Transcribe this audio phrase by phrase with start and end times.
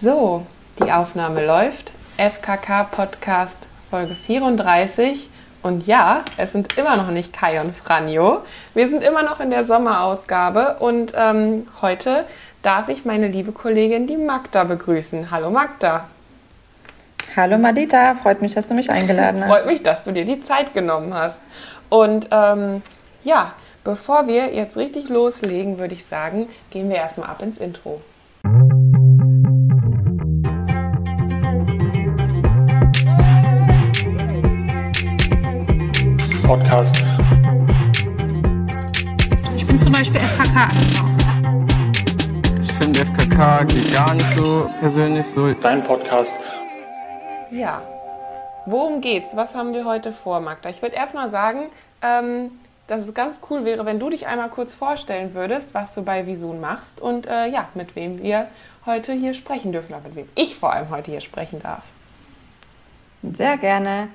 [0.00, 0.46] So,
[0.78, 1.90] die Aufnahme läuft.
[2.18, 3.56] FKK Podcast
[3.90, 5.28] Folge 34.
[5.64, 8.42] Und ja, es sind immer noch nicht Kai und Franjo.
[8.74, 12.26] Wir sind immer noch in der Sommerausgabe und ähm, heute
[12.62, 15.32] darf ich meine liebe Kollegin, die Magda, begrüßen.
[15.32, 16.04] Hallo Magda.
[17.34, 19.50] Hallo Madita, freut mich, dass du mich eingeladen hast.
[19.50, 21.38] Freut mich, dass du dir die Zeit genommen hast.
[21.88, 22.82] Und ähm,
[23.24, 23.48] ja,
[23.82, 28.00] bevor wir jetzt richtig loslegen, würde ich sagen, gehen wir erstmal ab ins Intro.
[36.48, 37.04] Podcast.
[39.54, 40.68] Ich bin zum Beispiel FKK
[42.62, 45.52] Ich finde FKK geht gar nicht so persönlich so.
[45.52, 46.32] Dein Podcast.
[47.50, 47.82] Ja,
[48.64, 49.36] worum geht's?
[49.36, 50.70] Was haben wir heute vor, Magda?
[50.70, 51.66] Ich würde erstmal sagen,
[52.00, 52.52] ähm,
[52.86, 56.26] dass es ganz cool wäre, wenn du dich einmal kurz vorstellen würdest, was du bei
[56.26, 58.46] Visun machst und äh, ja, mit wem wir
[58.86, 61.82] heute hier sprechen dürfen, oder mit wem ich vor allem heute hier sprechen darf.
[63.22, 64.08] Sehr gerne.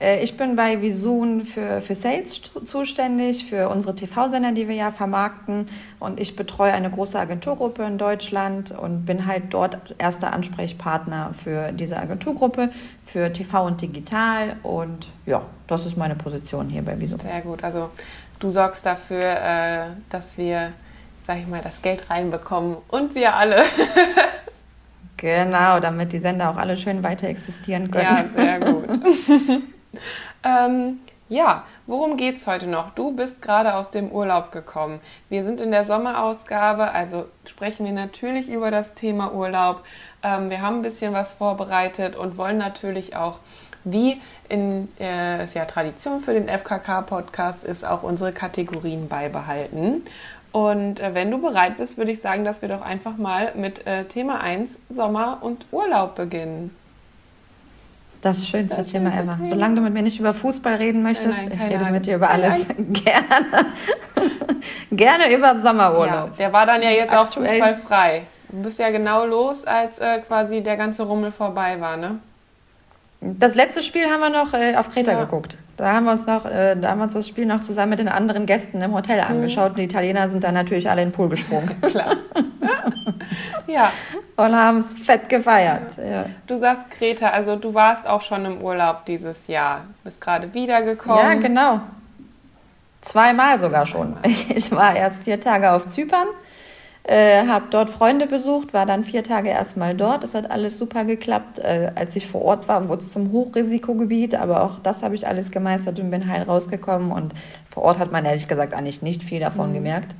[0.00, 4.90] Äh, Ich bin bei Visun für, für Sales zuständig, für unsere TV-Sender, die wir ja
[4.90, 5.66] vermarkten.
[6.00, 11.72] Und ich betreue eine große Agenturgruppe in Deutschland und bin halt dort erster Ansprechpartner für
[11.72, 12.70] diese Agenturgruppe,
[13.04, 14.56] für TV und Digital.
[14.62, 17.20] Und ja, das ist meine Position hier bei Visun.
[17.20, 17.62] Sehr gut.
[17.62, 17.90] Also
[18.38, 20.72] du sorgst dafür, äh, dass wir,
[21.26, 23.62] sag ich mal, das Geld reinbekommen und wir alle.
[25.16, 28.04] Genau, damit die Sender auch alle schön weiter existieren können.
[28.04, 28.88] Ja, sehr gut.
[30.44, 32.90] ähm, ja, worum geht's heute noch?
[32.90, 35.00] Du bist gerade aus dem Urlaub gekommen.
[35.28, 39.84] Wir sind in der Sommerausgabe, also sprechen wir natürlich über das Thema Urlaub.
[40.24, 43.38] Ähm, wir haben ein bisschen was vorbereitet und wollen natürlich auch,
[43.84, 50.02] wie in, äh, es ja Tradition für den FKK-Podcast ist, auch unsere Kategorien beibehalten.
[50.50, 53.86] Und äh, wenn du bereit bist, würde ich sagen, dass wir doch einfach mal mit
[53.86, 56.74] äh, Thema 1 Sommer und Urlaub beginnen.
[58.20, 59.38] Das schönste Thema ever.
[59.42, 61.92] Solange du mit mir nicht über Fußball reden möchtest, Nein, nein, ich rede Ahnung.
[61.92, 62.66] mit dir über alles.
[62.78, 63.66] Gerne.
[64.90, 66.30] Gerne über Sommerurlaub.
[66.30, 68.22] Ja, der war dann ja jetzt auch Aktuell- fußballfrei.
[68.50, 72.18] Du bist ja genau los, als äh, quasi der ganze Rummel vorbei war, ne?
[73.22, 75.20] Das letzte Spiel haben wir noch äh, auf Kreta Ja.
[75.24, 75.58] geguckt.
[75.76, 77.98] Da haben wir uns noch, äh, da haben wir uns das Spiel noch zusammen mit
[77.98, 78.94] den anderen Gästen im Mhm.
[78.94, 79.70] Hotel angeschaut.
[79.72, 82.16] Und die Italiener sind dann natürlich alle in den Pool gesprungen Klar.
[83.66, 83.90] ja,
[84.36, 85.96] und haben es fett gefeiert.
[85.98, 86.26] Ja.
[86.46, 89.82] du sagst Kreta, also du warst auch schon im Urlaub dieses Jahr.
[90.02, 91.18] Bist gerade wiedergekommen.
[91.22, 91.80] ja, genau.
[93.02, 94.16] Zweimal sogar schon.
[94.54, 96.26] Ich war erst vier Tage auf Zypern,
[97.04, 100.22] äh, habe dort Freunde besucht, war dann vier Tage erstmal dort.
[100.22, 101.58] Es hat alles super geklappt.
[101.58, 105.26] Äh, als ich vor Ort war, wurde es zum Hochrisikogebiet, aber auch das habe ich
[105.26, 107.10] alles gemeistert und bin heil rausgekommen.
[107.10, 107.32] Und
[107.70, 110.14] vor Ort hat man ehrlich gesagt eigentlich nicht viel davon gemerkt.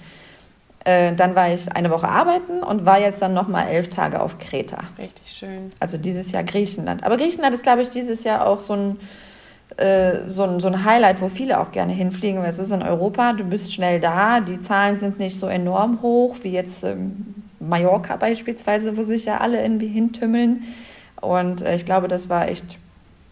[0.84, 4.38] Äh, dann war ich eine Woche arbeiten und war jetzt dann nochmal elf Tage auf
[4.38, 4.78] Kreta.
[4.96, 5.70] Richtig schön.
[5.78, 7.04] Also dieses Jahr Griechenland.
[7.04, 8.96] Aber Griechenland ist, glaube ich, dieses Jahr auch so ein,
[9.76, 12.82] äh, so, ein, so ein Highlight, wo viele auch gerne hinfliegen, weil es ist in
[12.82, 17.34] Europa, du bist schnell da, die Zahlen sind nicht so enorm hoch wie jetzt ähm,
[17.60, 20.64] Mallorca beispielsweise, wo sich ja alle irgendwie hintümmeln.
[21.20, 22.78] Und äh, ich glaube, das war echt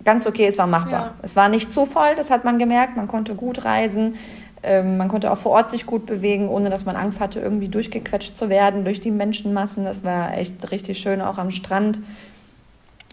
[0.04, 1.00] ganz okay, es war machbar.
[1.00, 1.14] Ja.
[1.22, 4.14] Es war nicht zu voll, das hat man gemerkt, man konnte gut reisen.
[4.62, 7.68] Ähm, man konnte auch vor Ort sich gut bewegen, ohne dass man Angst hatte, irgendwie
[7.68, 9.84] durchgequetscht zu werden durch die Menschenmassen.
[9.84, 12.00] Das war echt richtig schön, auch am Strand.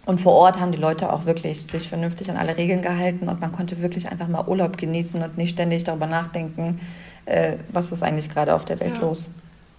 [0.05, 3.41] Und vor Ort haben die Leute auch wirklich sich vernünftig an alle Regeln gehalten und
[3.41, 6.79] man konnte wirklich einfach mal Urlaub genießen und nicht ständig darüber nachdenken,
[7.25, 9.01] äh, was ist eigentlich gerade auf der Welt Ja.
[9.01, 9.29] los.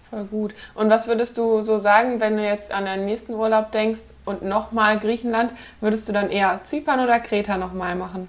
[0.09, 0.53] Voll gut.
[0.73, 4.41] Und was würdest du so sagen, wenn du jetzt an deinen nächsten Urlaub denkst und
[4.41, 8.27] nochmal Griechenland, würdest du dann eher Zypern oder Kreta nochmal machen?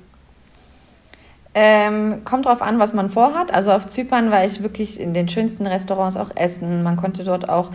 [1.54, 3.52] Ähm, kommt drauf an, was man vorhat.
[3.54, 6.82] Also auf Zypern war ich wirklich in den schönsten Restaurants auch essen.
[6.82, 7.70] Man konnte dort auch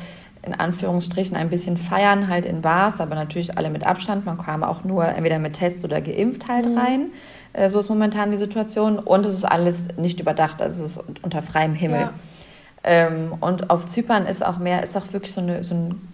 [0.46, 4.26] in Anführungsstrichen ein bisschen feiern, halt in Bars, aber natürlich alle mit Abstand.
[4.26, 7.08] Man kam auch nur entweder mit Test oder geimpft halt rein.
[7.54, 9.00] Äh, so ist momentan die Situation.
[9.00, 12.02] Und es ist alles nicht überdacht, also es ist unter freiem Himmel.
[12.02, 12.14] Ja.
[12.84, 16.10] Ähm, und auf Zypern ist auch mehr, ist auch wirklich so, eine, so ein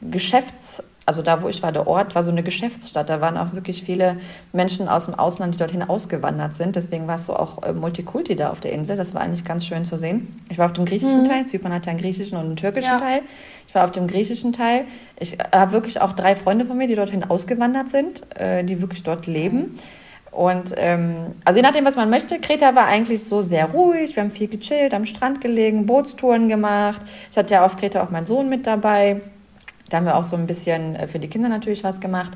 [0.00, 3.10] Geschäfts-, also da, wo ich war, der Ort war so eine Geschäftsstadt.
[3.10, 4.16] Da waren auch wirklich viele
[4.52, 6.76] Menschen aus dem Ausland, die dorthin ausgewandert sind.
[6.76, 8.96] Deswegen war es so auch äh, Multikulti da auf der Insel.
[8.96, 10.40] Das war eigentlich ganz schön zu sehen.
[10.50, 11.46] Ich war auf dem griechischen Teil.
[11.46, 13.00] Zypern hat ja einen griechischen und einen türkischen Ja.
[13.00, 13.22] Teil.
[13.66, 14.84] Ich war auf dem griechischen Teil.
[15.18, 19.02] Ich habe wirklich auch drei Freunde von mir, die dorthin ausgewandert sind, äh, die wirklich
[19.02, 19.80] dort leben.
[20.30, 24.14] Und ähm, also je nachdem, was man möchte, Kreta war eigentlich so sehr ruhig.
[24.14, 27.00] Wir haben viel gechillt, am Strand gelegen, Bootstouren gemacht.
[27.32, 29.22] Ich hatte ja auf Kreta auch meinen Sohn mit dabei.
[29.90, 32.32] Da haben wir auch so ein bisschen äh, für die Kinder natürlich was gemacht.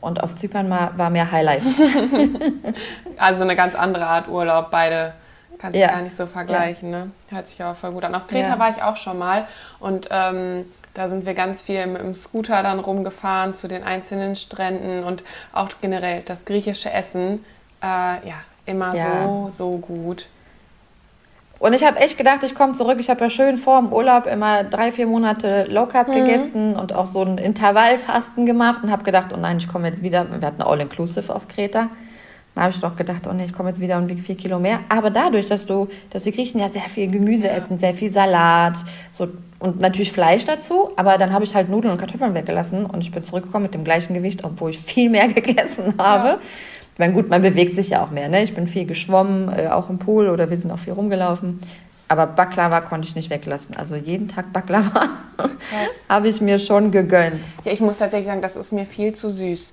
[0.00, 1.62] Und auf Zypern war, mehr Highlight.
[3.18, 5.12] Also eine ganz andere Art Urlaub, beide
[5.58, 5.88] kannst du Ja.
[5.88, 6.90] gar nicht so vergleichen.
[6.90, 7.10] Ne?
[7.28, 8.14] Hört sich aber voll gut an.
[8.14, 8.58] Auf Kreta Ja.
[8.58, 9.46] war ich auch schon mal
[9.80, 10.64] und ähm,
[10.94, 15.22] Da sind wir ganz viel mit dem Scooter dann rumgefahren zu den einzelnen Stränden und
[15.54, 17.42] auch generell das griechische Essen.
[17.82, 18.34] Äh, ja,
[18.66, 19.24] immer Ja.
[19.24, 20.26] so, so gut.
[21.62, 22.96] Und ich habe echt gedacht, ich komme zurück.
[22.98, 26.92] Ich habe ja schön vor dem Urlaub immer drei, vier Monate Low Carb gegessen und
[26.92, 30.26] auch so ein Intervallfasten gemacht und habe gedacht, oh nein, ich komme jetzt wieder.
[30.40, 31.88] Wir hatten All-Inclusive auf Kreta.
[32.56, 34.58] Da habe ich doch gedacht, oh nee, ich komme jetzt wieder und wiege vier Kilo
[34.58, 34.80] mehr.
[34.88, 38.78] Aber dadurch, dass du, dass die Griechen ja sehr viel Gemüse essen, sehr viel Salat,
[39.12, 39.28] so
[39.60, 43.12] und natürlich Fleisch dazu, aber dann habe ich halt Nudeln und Kartoffeln weggelassen und ich
[43.12, 46.40] bin zurückgekommen mit dem gleichen Gewicht, obwohl ich viel mehr gegessen habe.
[46.92, 48.28] Ich meine, gut, man bewegt sich ja auch mehr.
[48.28, 48.42] Ne?
[48.42, 51.60] Ich bin viel geschwommen, äh, auch im Pool oder wir sind auch viel rumgelaufen.
[52.08, 53.74] Aber Baklava konnte ich nicht weglassen.
[53.74, 55.08] Also jeden Tag Baklava
[56.08, 57.40] habe ich mir schon gegönnt.
[57.64, 59.72] Ja, ich muss tatsächlich sagen, das ist mir viel zu süß.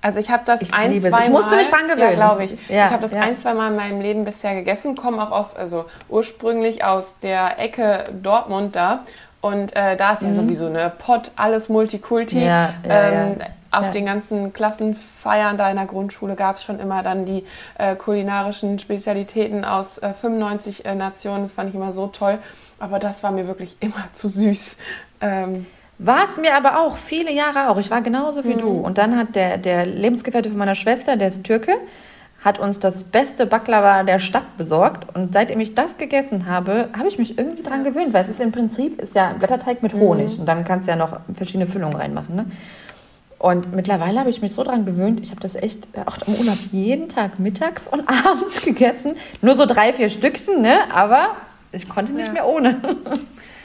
[0.00, 2.10] Also ich habe das Ich ein, zwei Ich musste Mal, mich dran gewöhnen.
[2.10, 2.68] Ja, glaube ich.
[2.68, 3.20] Ja, ich habe das ja.
[3.20, 7.58] ein, zwei Mal in meinem Leben bisher gegessen, komme auch aus, also ursprünglich aus der
[7.58, 9.04] Ecke Dortmund da.
[9.44, 12.36] Und äh, da ist ja sowieso eine Pott, alles Multikulti.
[12.36, 12.42] Mhm.
[12.44, 13.78] Ja, ja, ähm, ja.
[13.78, 17.44] Auf den ganzen Klassenfeiern da in der Grundschule gab es schon immer dann die
[17.76, 21.42] äh, kulinarischen Spezialitäten aus äh, 95 äh, Nationen.
[21.42, 22.38] Das fand ich immer so toll.
[22.78, 24.78] Aber das war mir wirklich immer zu süß.
[25.20, 25.66] Ähm,
[25.98, 27.76] War es mir aber auch, viele Jahre auch.
[27.76, 28.72] Ich war genauso wie du.
[28.72, 28.80] Mhm.
[28.80, 31.72] Und dann hat der, der Lebensgefährte von meiner Schwester, der ist Türke,
[32.44, 35.16] hat uns das beste Baklava der Stadt besorgt.
[35.16, 38.40] Und seitdem ich das gegessen habe, habe ich mich irgendwie dran gewöhnt, weil es ist
[38.40, 40.38] im Prinzip ist ja Blätterteig mit Honig.
[40.38, 42.36] Und dann kannst du ja noch verschiedene Füllungen reinmachen.
[42.36, 42.46] Ne?
[43.38, 46.34] Und mittlerweile habe ich mich so dran gewöhnt, ich habe das echt äh, auch im
[46.34, 49.14] Urlaub jeden Tag mittags und abends gegessen.
[49.40, 50.76] Nur so drei, vier Stückchen, ne?
[50.94, 51.28] aber
[51.72, 52.32] ich konnte nicht Ja.
[52.34, 52.76] mehr ohne.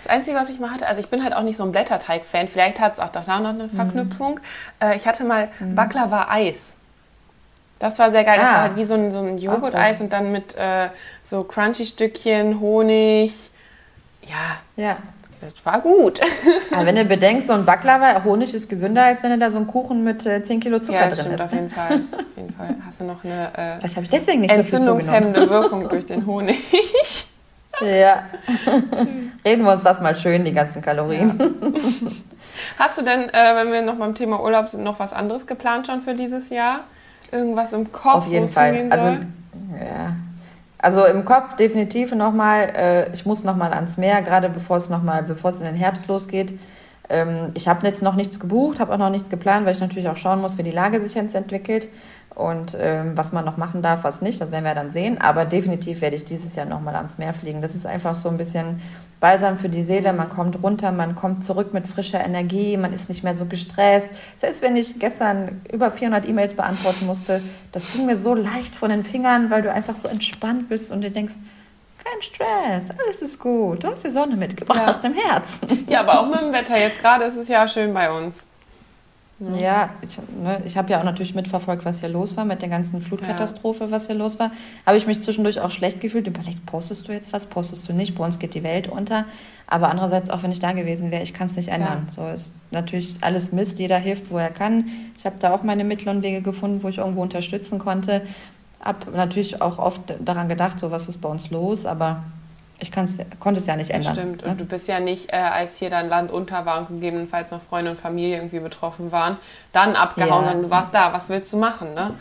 [0.04, 2.48] Das Einzige, was ich mal hatte, also ich bin halt auch nicht so ein Blätterteig-Fan.
[2.48, 4.40] Vielleicht hat es auch da noch eine Verknüpfung.
[4.82, 6.78] Äh, ich hatte mal Baklava-Eis.
[7.80, 8.36] Das war sehr geil.
[8.38, 8.54] Das Ah.
[8.54, 10.90] war halt wie so ein, so ein Joghurt-Eis und dann mit äh,
[11.24, 13.34] so Crunchy-Stückchen, Honig.
[14.24, 14.98] Ja, Ja.
[15.42, 16.20] das war gut.
[16.74, 19.58] Aber wenn du bedenkst, so ein Baklava, Honig ist gesünder, als wenn du da so
[19.58, 21.46] einen Kuchen mit äh, 10 Kilo Zucker ja, das drin stimmt ist.
[21.46, 21.58] auf Ne?
[21.58, 22.02] jeden Fall.
[22.20, 22.76] Auf jeden Fall.
[22.86, 26.58] Hast du noch eine äh, Vielleicht ich deswegen nicht so entzündungshemmende Wirkung durch den Honig.
[27.82, 28.24] Ja.
[29.46, 31.40] Reden wir uns das mal schön, die ganzen Kalorien.
[32.78, 35.88] Hast du denn, äh, wenn wir noch beim Thema Urlaub sind, noch was anderes geplant
[35.88, 36.82] schon für dieses Jahr?
[37.32, 38.16] Irgendwas im Kopf?
[38.16, 38.88] Auf jeden Fall.
[38.90, 40.16] Also, ja.
[40.78, 45.04] also im Kopf definitiv nochmal, äh, ich muss nochmal ans Meer, gerade bevor es noch
[45.04, 46.58] mal, bevor es in den Herbst losgeht.
[47.10, 50.10] Ähm, ich habe jetzt noch nichts gebucht, habe auch noch nichts geplant, weil ich natürlich
[50.10, 51.90] auch schauen muss, wie die Lage sich jetzt entwickelt
[52.36, 54.40] und ähm, was man noch machen darf, was nicht.
[54.40, 55.20] Das werden wir dann sehen.
[55.20, 57.62] Aber definitiv werde ich dieses Jahr nochmal ans Meer fliegen.
[57.62, 58.82] Das ist einfach so ein bisschen
[59.20, 60.14] Balsam für die Seele.
[60.14, 64.10] Man kommt runter, man kommt zurück mit frischer Energie, man ist nicht mehr so gestresst.
[64.38, 68.90] Selbst wenn ich gestern über 400 E-Mails beantworten musste, das ging mir so leicht von
[68.90, 71.36] den Fingern, weil du einfach so entspannt bist und dir denkst,
[72.04, 73.84] kein Stress, alles ist gut.
[73.84, 75.86] Du hast die Sonne mitgebracht im Herzen.
[75.90, 76.78] Ja, aber auch mit dem Wetter.
[76.78, 78.46] Jetzt gerade ist es ja schön bei uns.
[79.40, 82.68] Ja, ich, ne, ich habe ja auch natürlich mitverfolgt, was hier los war mit der
[82.68, 84.52] ganzen Flutkatastrophe, was hier los war.
[84.86, 88.16] Habe ich mich zwischendurch auch schlecht gefühlt, überlegt, postest du jetzt was, postest du nicht,
[88.16, 89.24] bei uns geht die Welt unter.
[89.66, 92.08] Aber andererseits, auch wenn ich da gewesen wäre, ich kann es nicht ändern.
[92.10, 94.86] So ist natürlich alles Mist, jeder hilft, wo er kann.
[95.18, 98.22] Ich habe da auch meine Mittel und Wege gefunden, wo ich irgendwo unterstützen konnte.
[98.82, 102.24] Hab natürlich auch oft daran gedacht, so was ist bei uns los, aber
[102.80, 104.14] ich konnte es ja nicht Das ändern.
[104.16, 104.46] stimmt.
[104.46, 104.52] ne?
[104.52, 107.62] Und du bist ja nicht, äh, als hier dein Land unter war und gegebenenfalls noch
[107.62, 109.38] Freunde und Familie irgendwie betroffen waren,
[109.74, 110.50] dann abgehauen, Ja.
[110.50, 111.12] sondern du warst da.
[111.14, 112.12] Was willst du machen, ne?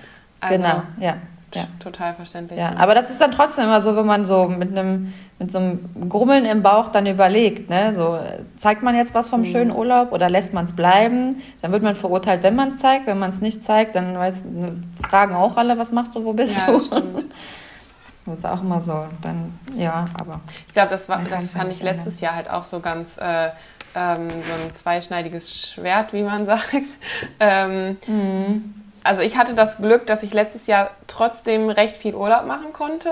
[0.40, 1.16] Also, genau, ja.
[1.54, 1.62] ja.
[1.80, 2.59] Total verständlich.
[2.59, 5.59] Ja, aber das ist dann trotzdem immer so, wenn man so mit einem mit so
[5.59, 7.94] einem Grummeln im Bauch dann überlegt, ne?
[7.94, 8.18] So
[8.56, 11.40] zeigt man jetzt was vom schönen Urlaub oder lässt man es bleiben?
[11.62, 13.06] Dann wird man verurteilt, wenn man es zeigt.
[13.06, 14.73] Wenn man es nicht zeigt, dann weiß, ne,
[15.09, 16.80] fragen auch alle, was machst du, wo bist ja, du?
[18.30, 19.06] das ist auch immer so.
[19.23, 22.80] Dann ja, aber Ich glaube, das, war, das fand ich letztes Jahr halt auch so
[22.80, 23.50] ganz äh,
[23.94, 26.73] ähm, so ein zweischneidiges Schwert, wie man sagt.
[27.40, 28.75] Ähm, Mhm.
[29.04, 33.11] Also ich hatte das Glück, dass ich letztes Jahr trotzdem recht viel Urlaub machen konnte.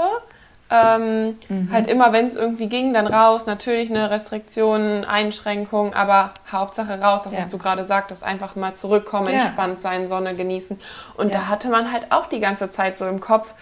[0.68, 1.70] Ähm, Mhm.
[1.72, 3.46] Halt immer, wenn es irgendwie ging, dann raus.
[3.46, 7.38] Natürlich eine Restriktion, Einschränkung, aber Hauptsache raus, das Ja.
[7.38, 9.34] was du gerade sagtest, einfach mal zurückkommen, Ja.
[9.34, 10.78] entspannt sein, Sonne genießen.
[11.16, 11.40] Und Ja.
[11.40, 13.54] da hatte man halt auch die ganze Zeit so im Kopf,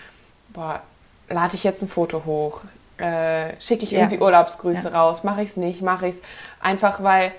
[0.49, 0.81] boah,
[1.29, 2.61] lade ich jetzt ein Foto hoch,
[2.99, 4.01] äh, schicke ich Ja.
[4.01, 5.01] irgendwie Urlaubsgrüße Ja.
[5.03, 6.21] raus, mache ich es nicht, mache ich es.
[6.61, 7.33] Einfach weil,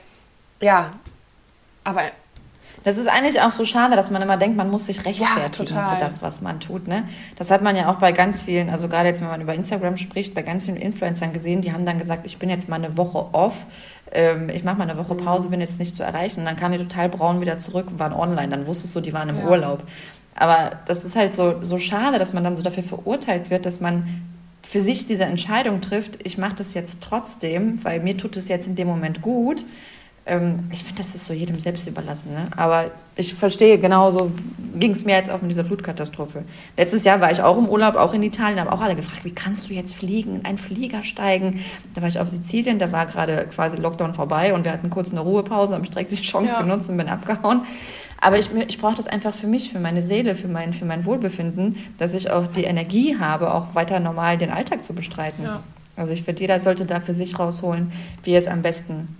[0.60, 0.92] ja,
[1.84, 2.02] aber
[2.84, 5.96] Das ist eigentlich auch so schade, dass man immer denkt, man muss sich rechtfertigen total.
[5.96, 6.88] für das, was man tut.
[6.88, 7.04] Ne?
[7.36, 9.98] Das hat man ja auch bei ganz vielen, also gerade jetzt, wenn man über Instagram
[9.98, 12.96] spricht, bei ganz vielen Influencern gesehen, die haben dann gesagt, ich bin jetzt mal eine
[12.96, 13.66] Woche off,
[14.12, 16.42] ähm, ich mache mal eine Woche Pause, bin jetzt nicht zu erreichen.
[16.42, 18.50] Und dann kamen die total braun wieder zurück und waren online.
[18.50, 19.46] Dann wusstest du, die waren im Ja.
[19.48, 19.82] Urlaub.
[20.36, 23.80] Aber das ist halt so, so schade, dass man dann so dafür verurteilt wird, dass
[23.80, 24.06] man
[24.64, 28.68] für sich diese Entscheidung trifft, ich mache das jetzt trotzdem, weil mir tut es jetzt
[28.68, 29.66] in dem Moment gut
[30.28, 32.34] Ähm, ich finde, das ist so jedem selbst überlassen.
[32.34, 32.48] Ne?
[32.58, 34.32] Aber ich verstehe, genauso
[34.74, 36.44] ging es mir jetzt auch mit dieser Flutkatastrophe.
[36.76, 39.36] Letztes Jahr war ich auch im Urlaub, auch in Italien, haben auch alle gefragt, wie
[39.36, 41.60] kannst du jetzt fliegen, in einen Flieger steigen?
[41.94, 45.12] Da war ich auf Sizilien, da war gerade quasi Lockdown vorbei und wir hatten kurz
[45.12, 46.62] eine Ruhepause, habe ich direkt die Chance Ja.
[46.64, 47.62] genutzt und bin abgehauen.
[48.26, 51.06] Aber ich, ich brauche das einfach für mich, für meine Seele, für mein, für mein
[51.06, 55.44] Wohlbefinden, dass ich auch die Energie habe, auch weiter normal den Alltag zu bestreiten.
[55.44, 55.62] Ja.
[55.96, 57.92] Also ich finde, jeder sollte da für sich rausholen,
[58.24, 59.16] wie er es am besten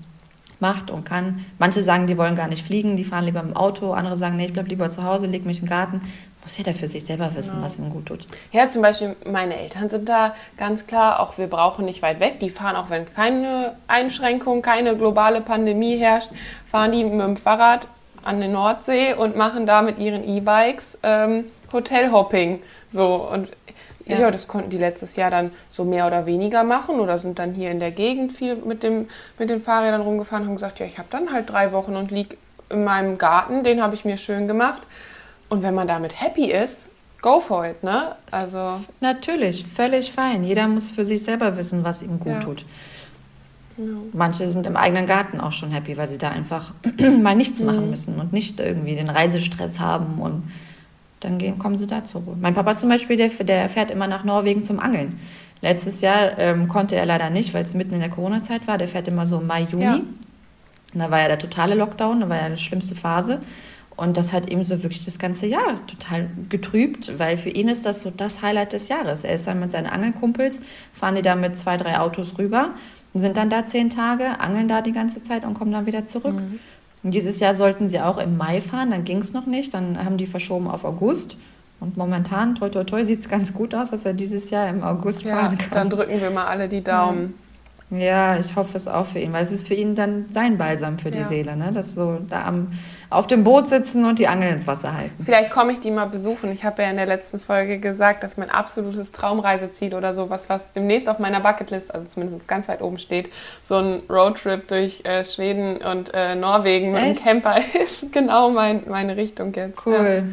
[0.60, 1.46] macht und kann.
[1.60, 3.94] Manche sagen, die wollen gar nicht fliegen, die fahren lieber im Auto.
[3.94, 6.02] Andere sagen, nee, ich bleib lieber zu Hause, leg mich im Garten.
[6.42, 8.26] Muss jeder für sich selber wissen, was ihm gut tut.
[8.52, 12.40] Ja, zum Beispiel meine Eltern sind da ganz klar, auch wir brauchen nicht weit weg.
[12.40, 16.32] Die fahren auch, wenn keine Einschränkung, keine globale Pandemie herrscht,
[16.66, 17.88] fahren die mit dem Fahrrad
[18.26, 22.62] an die Nordsee und machen da mit ihren E-Bikes ähm, Hotelhopping.
[22.92, 23.50] So und
[24.06, 24.20] ja.
[24.20, 24.32] Ja.
[24.32, 27.72] das konnten die letztes Jahr dann so mehr oder weniger machen oder sind dann hier
[27.72, 29.08] in der Gegend viel mit, dem,
[29.40, 32.12] mit den Fahrrädern rumgefahren und haben gesagt, ja, ich habe dann halt drei Wochen und
[32.12, 32.38] lieg
[32.70, 34.84] in meinem Garten, den habe ich mir schön gemacht.
[35.50, 36.90] Und wenn man damit happy ist,
[37.22, 38.16] go for it, ne?
[38.32, 40.44] Also, Natürlich, völlig fein.
[40.44, 42.40] Jeder muss für sich selber wissen, was ihm gut Ja.
[42.40, 42.66] tut.
[43.78, 44.02] Genau.
[44.14, 46.74] Manche sind im eigenen Garten auch schon happy, weil sie da einfach
[47.22, 50.44] mal nichts machen müssen und nicht irgendwie den Reisestress haben und
[51.20, 52.38] dann gehen, kommen sie da zur Ruhe.
[52.40, 55.20] Mein Papa zum Beispiel, der, der fährt immer nach Norwegen zum Angeln.
[55.62, 58.78] Letztes Jahr ähm, konnte er leider nicht, weil es mitten in der Corona-Zeit war.
[58.78, 59.84] Der fährt immer so Mai, Juni.
[59.84, 59.96] Ja.
[59.96, 63.42] Und da war ja der totale Lockdown, da war ja die schlimmste Phase.
[63.96, 67.86] Und das hat ihm so wirklich das ganze Jahr total getrübt, weil für ihn ist
[67.86, 69.24] das so das Highlight des Jahres.
[69.24, 70.60] Er ist dann mit seinen Angelkumpels,
[70.92, 72.72] fahren die da mit zwei, drei Autos rüber,
[73.20, 76.36] sind dann da zehn Tage, angeln da die ganze Zeit und kommen dann wieder zurück.
[77.04, 80.04] Und dieses Jahr sollten sie auch im Mai fahren, dann ging es noch nicht, dann
[80.04, 81.38] haben die verschoben auf August.
[81.80, 84.82] Und momentan, toi toi toi, sieht es ganz gut aus, dass er dieses Jahr im
[84.84, 85.90] August Ja, fahren dann kann.
[85.90, 87.34] drücken wir mal alle die Daumen.
[87.92, 90.98] Ja, ich hoffe es auch für ihn, weil es ist für ihn dann sein Balsam
[90.98, 91.26] für die Ja.
[91.26, 91.72] Seele, ne?
[91.72, 92.70] dass so da am,
[93.10, 95.24] auf dem Boot sitzen und die Angel ins Wasser halten.
[95.24, 96.52] Vielleicht komme ich die mal besuchen.
[96.52, 100.72] Ich habe ja in der letzten Folge gesagt, dass mein absolutes Traumreiseziel oder sowas, was
[100.74, 103.30] demnächst auf meiner Bucketlist, also zumindest ganz weit oben steht,
[103.62, 107.16] so ein Roadtrip durch äh, Schweden und äh, Norwegen mit einem?
[107.16, 109.86] Camper ist genau mein, meine Richtung jetzt.
[109.86, 110.26] Cool.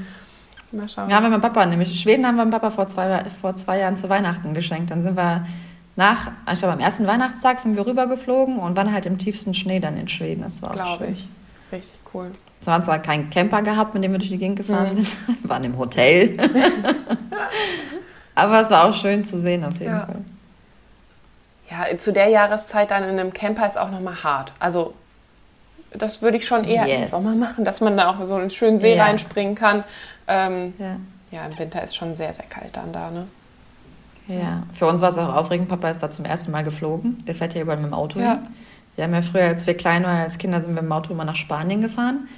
[0.73, 1.11] Ja, mal schauen.
[1.11, 2.01] Ja, haben wir meinem Papa nämlich.
[2.01, 4.91] Schweden haben wir meinem Papa vor zwei, vor zwei Jahren zu Weihnachten geschenkt.
[4.91, 5.47] Dann sind wir
[5.97, 9.81] nach, ich glaube am ersten Weihnachtstag sind wir rübergeflogen und waren halt im tiefsten Schnee
[9.81, 10.43] dann in Schweden.
[10.43, 11.13] Das war auch Glaube schön.
[11.13, 11.29] ich.
[11.73, 12.31] Richtig cool.
[12.61, 14.95] Es waren zwar kein Camper gehabt, mit dem wir durch die Gegend gefahren Mhm.
[15.05, 16.37] sind, wir waren im Hotel.
[18.35, 20.07] Aber es war auch schön zu sehen auf jeden Ja.
[20.07, 20.17] Fall.
[21.91, 24.53] Ja, zu der Jahreszeit dann in einem Camper ist auch nochmal hart.
[24.59, 24.93] Also
[25.93, 27.11] das würde ich schon eher im Yes.
[27.11, 29.05] Sommer machen, dass man da auch so in einen schönen See Ja.
[29.05, 29.85] reinspringen kann.
[30.29, 30.97] Ähm, Ja.
[31.31, 33.27] ja, im Winter ist schon sehr, sehr kalt dann da, ne?
[34.29, 35.69] Ja, für uns war es auch aufregend.
[35.69, 37.23] Papa ist da zum ersten Mal geflogen.
[37.27, 38.33] Der fährt ja überall mit dem Auto Ja.
[38.35, 38.47] hin.
[38.97, 41.25] Wir haben ja früher, als wir klein waren, als Kinder, sind wir dem Auto immer
[41.25, 42.29] nach Spanien gefahren.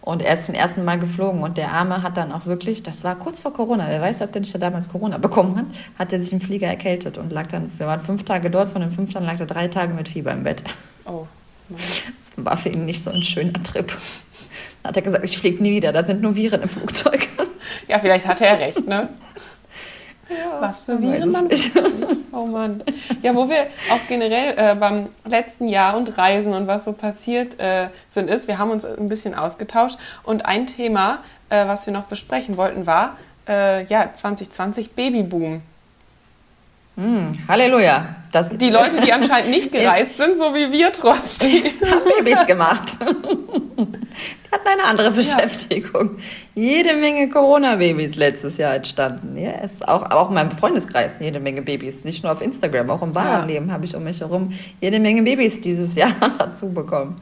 [0.00, 1.42] Und er ist zum ersten Mal geflogen.
[1.42, 4.30] Und der Arme hat dann auch wirklich, das war kurz vor Corona, wer weiß, ob
[4.30, 5.66] der nicht da damals Corona bekommen hat,
[5.98, 8.82] hat er sich im Flieger erkältet und lag dann, wir waren fünf Tage dort, von
[8.82, 10.62] den fünf Tagen lag er drei Tage mit Fieber im Bett.
[11.06, 11.26] Oh.
[11.68, 11.80] Mann.
[12.20, 13.88] Das war für ihn nicht so ein schöner Trip.
[14.82, 17.28] Dann hat er gesagt, ich fliege nie wieder, da sind nur Viren im Flugzeug.
[17.88, 19.08] Ja, vielleicht hat er recht, ne?
[20.60, 21.48] Was für Viren man.
[22.32, 22.82] Oh Mann.
[23.22, 27.58] Ja, wo wir auch generell äh, beim letzten Jahr und Reisen und was so passiert
[27.58, 31.94] äh, sind, ist, wir haben uns ein bisschen ausgetauscht und ein Thema, äh, was wir
[31.94, 33.16] noch besprechen wollten, war
[33.48, 35.62] äh, ja 2020 Babyboom.
[36.96, 38.16] Hm, Halleluja.
[38.32, 41.64] Das, Die Leute, die anscheinend nicht gereist sind, so wie wir trotzdem.
[41.90, 42.96] haben Babys gemacht.
[44.46, 46.16] Die hatten eine andere Beschäftigung.
[46.54, 49.36] Jede Menge Corona-Babys letztes Jahr entstanden.
[49.36, 52.04] Ja, ist auch, auch in meinem Freundeskreis jede Menge Babys.
[52.04, 53.54] Nicht nur auf Instagram, auch im wahren Ja.
[53.54, 54.50] Leben habe ich um mich herum
[54.80, 57.16] jede Menge Babys dieses Jahr dazu bekommen.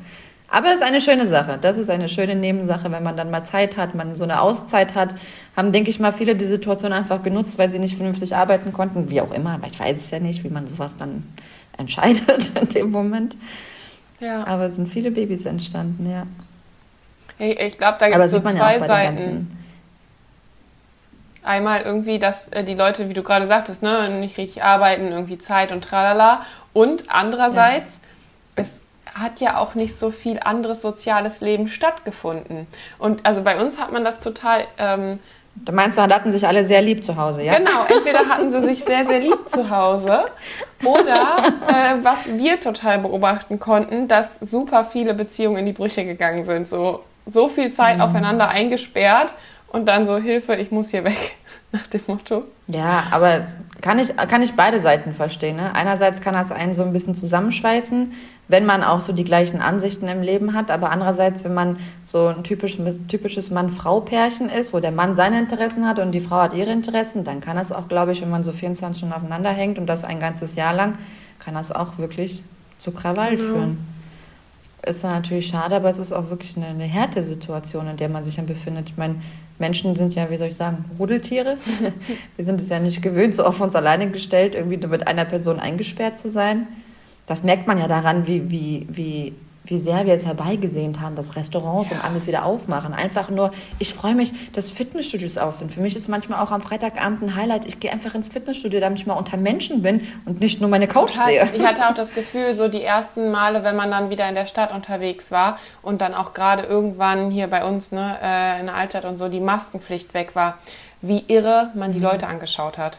[0.49, 1.59] Aber es ist eine schöne Sache.
[1.61, 4.95] Das ist eine schöne Nebensache, wenn man dann mal Zeit hat, man so eine Auszeit
[4.95, 5.17] hat.
[5.57, 9.11] Haben, denke ich mal, viele die Situation einfach genutzt, weil sie nicht vernünftig arbeiten konnten.
[9.11, 11.25] Wie auch immer, aber ich weiß es ja nicht, wie man sowas dann
[11.79, 13.37] entscheidet in dem Moment.
[14.21, 14.45] Ja.
[14.47, 16.27] Aber es sind viele Babys entstanden, ja.
[17.39, 19.59] Ich, ich glaube, da gibt es so ja zwei den Seiten.
[21.43, 25.37] Einmal irgendwie, dass äh, die Leute, wie du gerade sagtest, ne, nicht richtig arbeiten, irgendwie
[25.37, 26.43] Zeit und tralala.
[26.73, 28.01] Und andererseits,
[28.57, 28.81] es
[29.15, 32.67] hat ja auch nicht so viel anderes soziales Leben stattgefunden.
[32.99, 35.19] Und also bei uns hat man das total, ähm,
[35.57, 37.57] Da meinst du, hatten sich alle sehr lieb zu Hause, ja?
[37.57, 40.25] genau, entweder hatten sie sich sehr, sehr lieb zu Hause
[40.85, 41.37] oder
[41.69, 46.69] äh, was wir total beobachten konnten, dass super viele Beziehungen in die Brüche gegangen sind.
[46.69, 49.33] So, so viel Zeit aufeinander eingesperrt
[49.75, 51.37] und dann so Hilfe, ich muss hier weg,
[51.73, 52.45] nach dem Motto.
[52.69, 53.45] Ja, aber
[53.81, 55.57] kann ich, kann ich beide Seiten verstehen.
[55.57, 55.75] Ne?
[55.75, 58.13] Einerseits kann das einen so ein bisschen zusammenschweißen,
[58.47, 62.29] wenn man auch so die gleichen Ansichten im Leben hat, aber andererseits, wenn man so
[62.29, 66.55] ein typisches, typisches Mann-Frau-Pärchen ist, wo der Mann seine Interessen hat und die Frau hat
[66.55, 69.79] ihre Interessen, dann kann das auch, glaube ich, wenn man so 24 Stunden aufeinander hängt
[69.79, 70.97] und das ein ganzes Jahr lang,
[71.41, 72.45] kann das auch wirklich
[72.79, 73.39] zu Krawall mhm.
[73.39, 73.95] führen.
[74.87, 78.37] Ist natürlich schade, aber es ist auch wirklich eine, eine Härte-Situation, in der man sich
[78.37, 78.91] dann befindet.
[78.91, 79.17] Ich meine,
[79.59, 81.59] Menschen sind ja, wie soll ich sagen, Rudeltiere.
[82.37, 85.25] wir sind es ja nicht gewöhnt, so auf uns alleine gestellt, irgendwie nur mit einer
[85.25, 86.67] Person eingesperrt zu sein.
[87.27, 89.33] Das merkt man ja daran, wie, wie, wie
[89.65, 91.97] wie sehr wir es herbeigesehnt haben, dass Restaurants ja.
[91.97, 92.93] und alles wieder aufmachen.
[92.93, 95.73] Einfach nur, ich freue mich, dass Fitnessstudios auf sind.
[95.73, 98.99] Für mich ist manchmal auch am Freitagabend ein Highlight, ich gehe einfach ins Fitnessstudio, damit
[99.01, 101.29] ich mal unter Menschen bin und nicht nur meine Couch Total.
[101.29, 101.49] sehe.
[101.55, 104.47] Ich hatte auch das Gefühl, so die ersten Male, wenn man dann wieder in der
[104.47, 108.75] Stadt unterwegs war und dann auch gerade irgendwann hier bei uns ne, äh, in der
[108.75, 110.59] Altstadt und so die Maskenpflicht weg war,
[111.01, 112.05] wie irre man die mhm.
[112.05, 112.99] Leute angeschaut hat.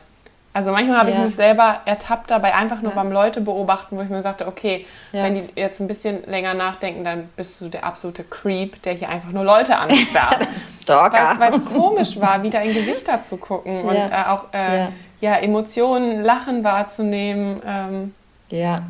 [0.55, 1.17] Also manchmal habe ja.
[1.17, 2.95] ich mich selber ertappt dabei, einfach nur ja.
[2.95, 5.23] beim Leute beobachten, wo ich mir sagte, okay, ja.
[5.23, 9.09] wenn die jetzt ein bisschen länger nachdenken, dann bist du der absolute Creep, der hier
[9.09, 10.47] einfach nur Leute ansperrt.
[10.81, 11.35] Stalker.
[11.39, 14.87] Weil es komisch war, wieder in Gesichter zu gucken und äh, auch äh,
[15.19, 15.35] ja.
[15.39, 17.61] Emotionen, Lachen wahrzunehmen.
[17.67, 18.13] Ähm.
[18.49, 18.83] Ja,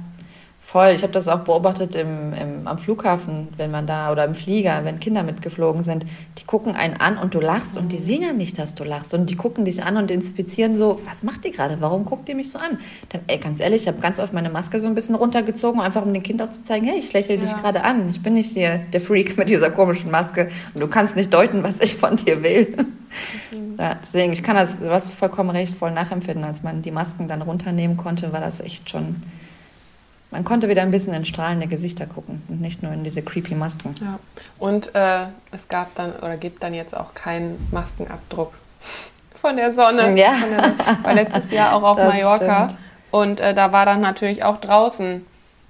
[0.76, 4.36] Voll, ich habe das auch beobachtet im, im, am Flughafen, wenn man da oder im
[4.36, 6.06] Flieger, wenn Kinder mitgeflogen sind.
[6.38, 9.14] Die gucken einen an und du lachst und die sehen ja nicht, dass du lachst.
[9.14, 11.78] Und die gucken dich an und inspizieren so, was macht die gerade?
[11.80, 12.78] Warum guckt ihr mich so an?
[13.08, 16.06] Dann, ey, ganz ehrlich, ich habe ganz oft meine Maske so ein bisschen runtergezogen, einfach
[16.06, 17.42] um dem Kind auch zu zeigen, hey, ich lächle ja.
[17.42, 18.10] dich gerade an.
[18.10, 21.64] Ich bin nicht hier der Freak mit dieser komischen Maske und du kannst nicht deuten,
[21.64, 22.76] was ich von dir will.
[23.54, 23.78] Mhm.
[23.80, 26.44] Ja, deswegen, ich kann das, was vollkommen recht, voll nachempfinden.
[26.44, 29.16] Als man die Masken dann runternehmen konnte, war das echt schon
[30.36, 33.56] man konnte wieder ein bisschen in strahlende Gesichter gucken und nicht nur in diese creepy
[33.56, 33.96] Masken.
[34.02, 34.20] Ja.
[34.60, 38.54] Und äh, es gab dann oder gibt dann jetzt auch keinen Maskenabdruck
[39.34, 40.14] von der Sonne.
[40.20, 40.34] Ja.
[40.36, 42.66] Der, war letztes Jahr auch auf das Mallorca.
[42.66, 42.82] Stimmt.
[43.12, 45.26] Und äh, da war dann natürlich auch draußen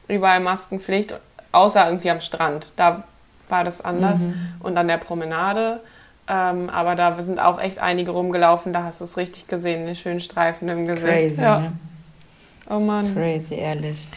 [0.08, 1.14] überall Maskenpflicht,
[1.52, 2.72] außer irgendwie am Strand.
[2.76, 3.04] Da
[3.50, 4.22] war das anders.
[4.22, 4.34] Mhm.
[4.62, 5.80] Und an der Promenade.
[6.28, 9.96] Ähm, aber da sind auch echt einige rumgelaufen, da hast du es richtig gesehen, den
[9.96, 11.06] schönen Streifen im Gesicht.
[11.06, 11.60] Crazy, ja.
[11.60, 11.74] Ne?
[12.68, 13.14] Oh Mann.
[13.14, 14.10] Crazy, ehrlich.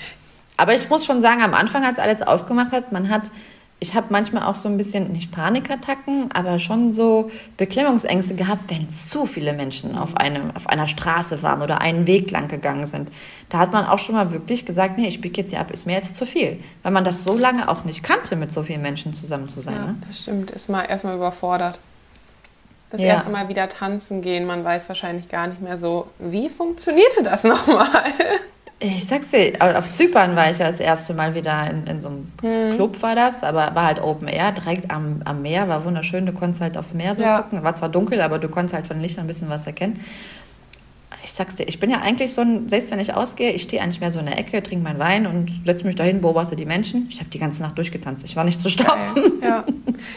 [0.59, 3.31] Aber ich muss schon sagen, am Anfang, als alles aufgemacht hat, man hat,
[3.79, 8.93] ich habe manchmal auch so ein bisschen, nicht Panikattacken, aber schon so Beklemmungsängste gehabt, wenn
[8.93, 13.09] zu viele Menschen auf, einem, auf einer Straße waren oder einen Weg lang gegangen sind.
[13.51, 15.87] Da hat man auch schon mal wirklich gesagt, nee, ich biege jetzt hier ab, ist
[15.87, 16.59] mir jetzt zu viel.
[16.83, 19.77] Weil man das so lange auch nicht kannte, mit so vielen Menschen zusammen zu sein.
[19.77, 19.95] Ja, ne?
[20.09, 21.79] das stimmt, ist mal erstmal überfordert.
[22.91, 23.09] Das ja.
[23.09, 27.45] erste Mal wieder tanzen gehen, man weiß wahrscheinlich gar nicht mehr so, wie funktionierte das
[27.45, 28.13] nochmal?
[28.81, 32.09] Ich sag's dir, auf Zypern war ich ja das erste Mal wieder in, in so
[32.09, 32.77] einem hm.
[32.77, 36.27] Club, war das, aber war halt Open Air, direkt am, am Meer, war wunderschön.
[36.27, 37.43] Du konntest halt aufs Meer so ja.
[37.43, 37.65] gucken.
[37.65, 39.99] War zwar dunkel, aber du konntest halt von Lichtern ein bisschen was erkennen
[41.25, 43.83] ich sag's dir, ich bin ja eigentlich so ein, selbst wenn ich ausgehe, ich stehe
[43.83, 46.65] eigentlich mehr so in der Ecke, trinke meinen Wein und setze mich dahin, beobachte die
[46.65, 47.07] Menschen.
[47.11, 48.25] Ich habe die ganze Nacht durchgetanzt.
[48.25, 49.41] Ich war nicht zu stoppen.
[49.43, 49.65] Ja, ja.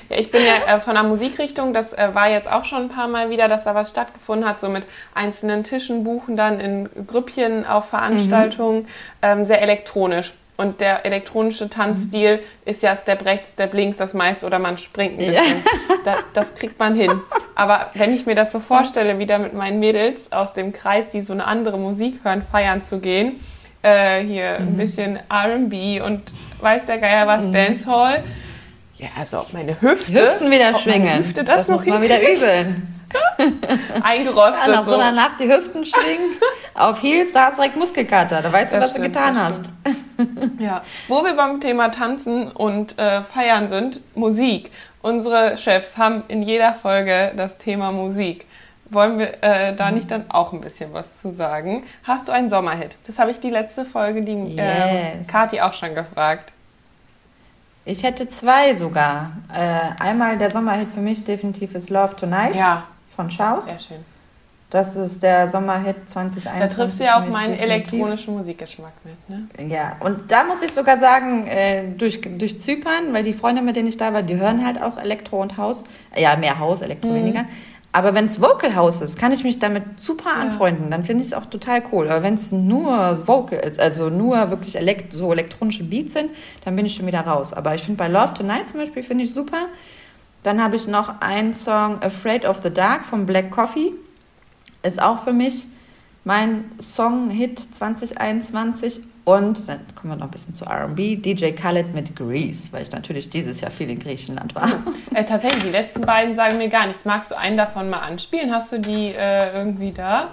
[0.10, 3.08] ich bin ja äh, von der Musikrichtung, das äh, war jetzt auch schon ein paar
[3.08, 7.65] Mal wieder, dass da was stattgefunden hat, so mit einzelnen Tischen buchen, dann in Grüppchen
[7.65, 8.88] auf Veranstaltungen, mhm.
[9.21, 10.34] ähm, sehr elektronisch.
[10.62, 12.41] Und der elektronische Tanzstil mhm.
[12.65, 15.34] ist ja Step rechts, Step links das meiste oder man springt ein bisschen.
[15.34, 15.95] Ja.
[16.06, 17.12] Das, das kriegt man hin.
[17.56, 21.21] Aber wenn ich mir das so vorstelle, wieder mit meinen Mädels aus dem Kreis, die
[21.21, 23.39] so eine andere Musik hören, feiern zu gehen,
[23.82, 24.67] äh, hier mhm.
[24.67, 26.21] ein bisschen RB und
[26.60, 27.54] weiß der Geier was, mhm.
[27.54, 28.24] Dancehall.
[29.01, 30.13] Ja, also meine Hüfte.
[30.13, 31.25] Hüften wieder schwingen.
[31.25, 32.87] Hüfte das, das muss man wieder übeln.
[34.03, 34.67] Eingerostet.
[34.67, 36.35] Ja, nach so einer Nacht die Hüften schwingen,
[36.75, 38.43] auf Heels, da hast du direkt Muskelkater.
[38.43, 39.71] Da weißt du, was stimmt, du getan hast.
[40.59, 40.83] ja.
[41.07, 44.69] Wo wir beim Thema Tanzen und äh, Feiern sind, Musik.
[45.01, 48.45] Unsere Chefs haben in jeder Folge das Thema Musik.
[48.91, 51.85] Wollen wir äh, da nicht dann auch ein bisschen was zu sagen?
[52.03, 52.97] Hast du einen Sommerhit?
[53.07, 55.27] Das habe ich die letzte Folge, die äh, yes.
[55.27, 56.53] Kati auch schon gefragt.
[57.85, 59.31] Ich hätte zwei sogar.
[59.53, 62.55] Äh, einmal der Sommerhit für mich definitiv ist Love Tonight.
[62.55, 62.87] Ja
[63.21, 63.65] von Schaus.
[63.65, 64.05] Sehr schön.
[64.69, 66.59] Das ist der Sommerhit 2021.
[66.59, 67.61] Da triffst du ja auch meinen definitiv.
[67.61, 69.69] elektronischen Musikgeschmack mit, ne?
[69.69, 73.75] Ja, und da muss ich sogar sagen, äh, durch, durch Zypern, weil die Freunde, mit
[73.75, 75.83] denen ich da war, die hören halt auch Elektro und Haus.
[76.15, 77.15] Ja, mehr Haus, Elektro mhm.
[77.15, 77.45] weniger.
[77.93, 80.41] Aber wenn es Vocal House ist, kann ich mich damit super ja.
[80.41, 80.89] anfreunden.
[80.91, 82.10] Dann finde ich es auch total cool.
[82.10, 86.32] Aber wenn es nur Vocal ist, also nur wirklich elekt so elektronische Beats sind,
[86.63, 87.51] dann bin ich schon wieder raus.
[87.51, 89.67] Aber ich finde bei Love Tonight zum Beispiel, finde ich super.
[90.43, 93.91] Dann habe ich noch einen Song Afraid of the Dark von Black Coffee.
[94.84, 95.67] Ist auch für mich
[96.23, 99.01] mein Song-Hit 2021.
[99.23, 101.15] Und dann kommen wir noch ein bisschen zu R&B.
[101.17, 104.71] DJ Khaled mit Grease, weil ich natürlich dieses Jahr viel in Griechenland war.
[105.13, 107.03] Äh, tatsächlich, die letzten beiden sagen mir gar nichts.
[107.03, 108.49] Magst du einen davon mal anspielen?
[108.53, 110.29] Hast du die äh, irgendwie da?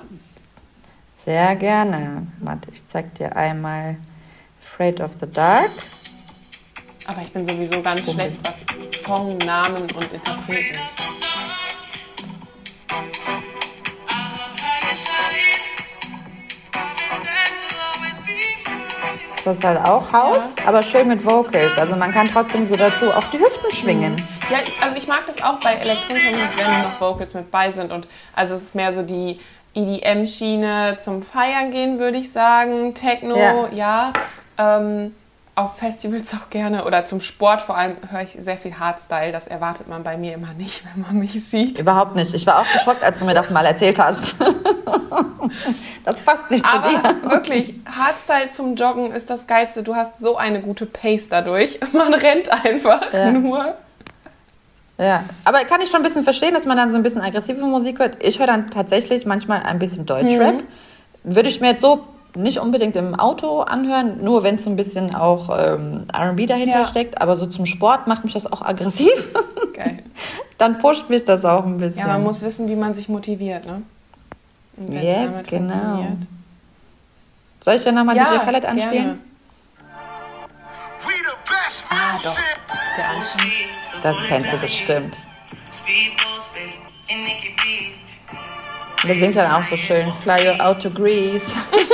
[1.11, 2.29] Sehr gerne.
[2.39, 3.97] Warte, ich zeig dir einmal
[4.63, 5.71] Afraid of the Dark.
[7.09, 10.79] Aber ich bin sowieso ganz Wo schlecht, was Songnamen und Interpreten.
[19.49, 21.79] Das ist halt auch Haus, aber schön mit Vocals.
[21.79, 24.15] Also man kann trotzdem so dazu auf die Hüften schwingen.
[24.51, 27.91] Ja, also ich mag das auch bei elektronischer Musik, wenn noch Vocals mit bei sind.
[27.91, 29.41] Und also es ist mehr so die
[29.73, 32.95] EDM-Schiene zum Feiern gehen, würde ich sagen.
[32.95, 33.69] Techno, ja.
[33.73, 34.13] Ja.
[34.59, 35.15] Ähm,
[35.59, 36.85] auf Festivals auch gerne.
[36.85, 39.33] Oder zum Sport vor allem höre ich sehr viel Hardstyle.
[39.33, 41.81] Das erwartet man bei mir immer nicht, wenn man mich sieht.
[41.81, 42.33] Überhaupt nicht.
[42.35, 44.37] Ich war auch geschockt, als du mir das mal erzählt hast.
[46.05, 46.99] Das passt nicht zu dir.
[47.05, 49.83] Aber wirklich, Hardstyle zum Joggen ist das Geilste.
[49.83, 51.79] Du hast so eine gute Pace dadurch.
[51.93, 53.31] Man rennt einfach Ja.
[53.33, 53.75] nur.
[54.99, 57.61] Ja, aber kann ich schon ein bisschen verstehen, dass man dann so ein bisschen aggressive
[57.61, 58.17] Musik hört.
[58.21, 60.63] Ich höre dann tatsächlich manchmal ein bisschen Deutschrap.
[61.25, 62.05] Würde ich mir jetzt so
[62.37, 66.87] nicht unbedingt im Auto anhören, nur wenn so ein bisschen auch ähm, R&B dahinter Ja.
[66.87, 67.21] steckt.
[67.21, 69.29] Aber so zum Sport macht mich das auch aggressiv.
[69.75, 70.03] Geil.
[70.59, 72.01] dann pusht mich das auch ein bisschen.
[72.01, 73.83] Ja, man muss wissen, wie man sich motiviert, ne?
[74.89, 76.07] Jetzt, damit genau.
[77.61, 78.83] Soll ich dann nochmal Ja, DJ Khaled gerne.
[78.83, 79.21] anspielen?
[81.45, 82.37] Best Ah, doch.
[82.97, 83.51] Der Anfang.
[84.03, 85.17] Das kennst du bestimmt.
[89.07, 90.05] Der singt dann auch so schön.
[90.21, 91.51] Fly you out to Greece.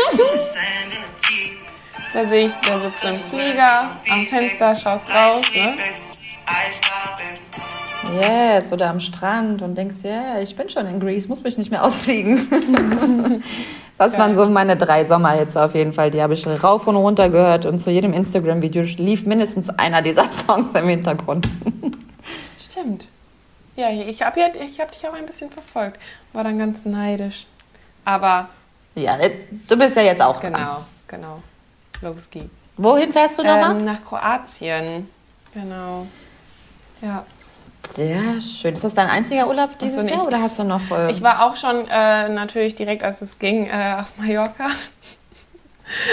[2.13, 5.75] Da sehe ich, der sitzt im Flieger, am Fenster, schaust raus, ne?
[8.21, 11.71] Yes, oder am Strand und denkst, ja, ich bin schon in Greece, muss mich nicht
[11.71, 13.43] mehr ausfliegen.
[13.99, 16.11] das waren so meine drei Sommerhits auf jeden Fall.
[16.11, 20.31] Die habe ich rauf und runter gehört und zu jedem Instagram-Video lief mindestens einer dieser
[20.31, 21.49] Songs im Hintergrund.
[22.59, 23.07] Stimmt.
[23.77, 25.99] Ja, ich habe hab dich auch ein bisschen verfolgt.
[26.33, 27.47] War dann ganz neidisch.
[28.05, 28.49] Aber
[28.95, 29.19] ja,
[29.69, 30.53] du bist ja jetzt auch dran.
[30.53, 31.43] genau,
[32.01, 32.15] genau.
[32.31, 32.47] Geht's.
[32.77, 33.71] Wohin fährst du nochmal?
[33.77, 35.09] Ähm, nach Kroatien.
[35.55, 36.07] Genau.
[37.01, 37.25] Ja.
[37.89, 38.75] Sehr schön.
[38.75, 40.91] Ist das dein einziger Urlaub dieses nee, Jahr oder hast du noch...
[40.91, 44.67] Äh, Ich war auch schon äh, natürlich direkt, als es ging, äh, auf Mallorca.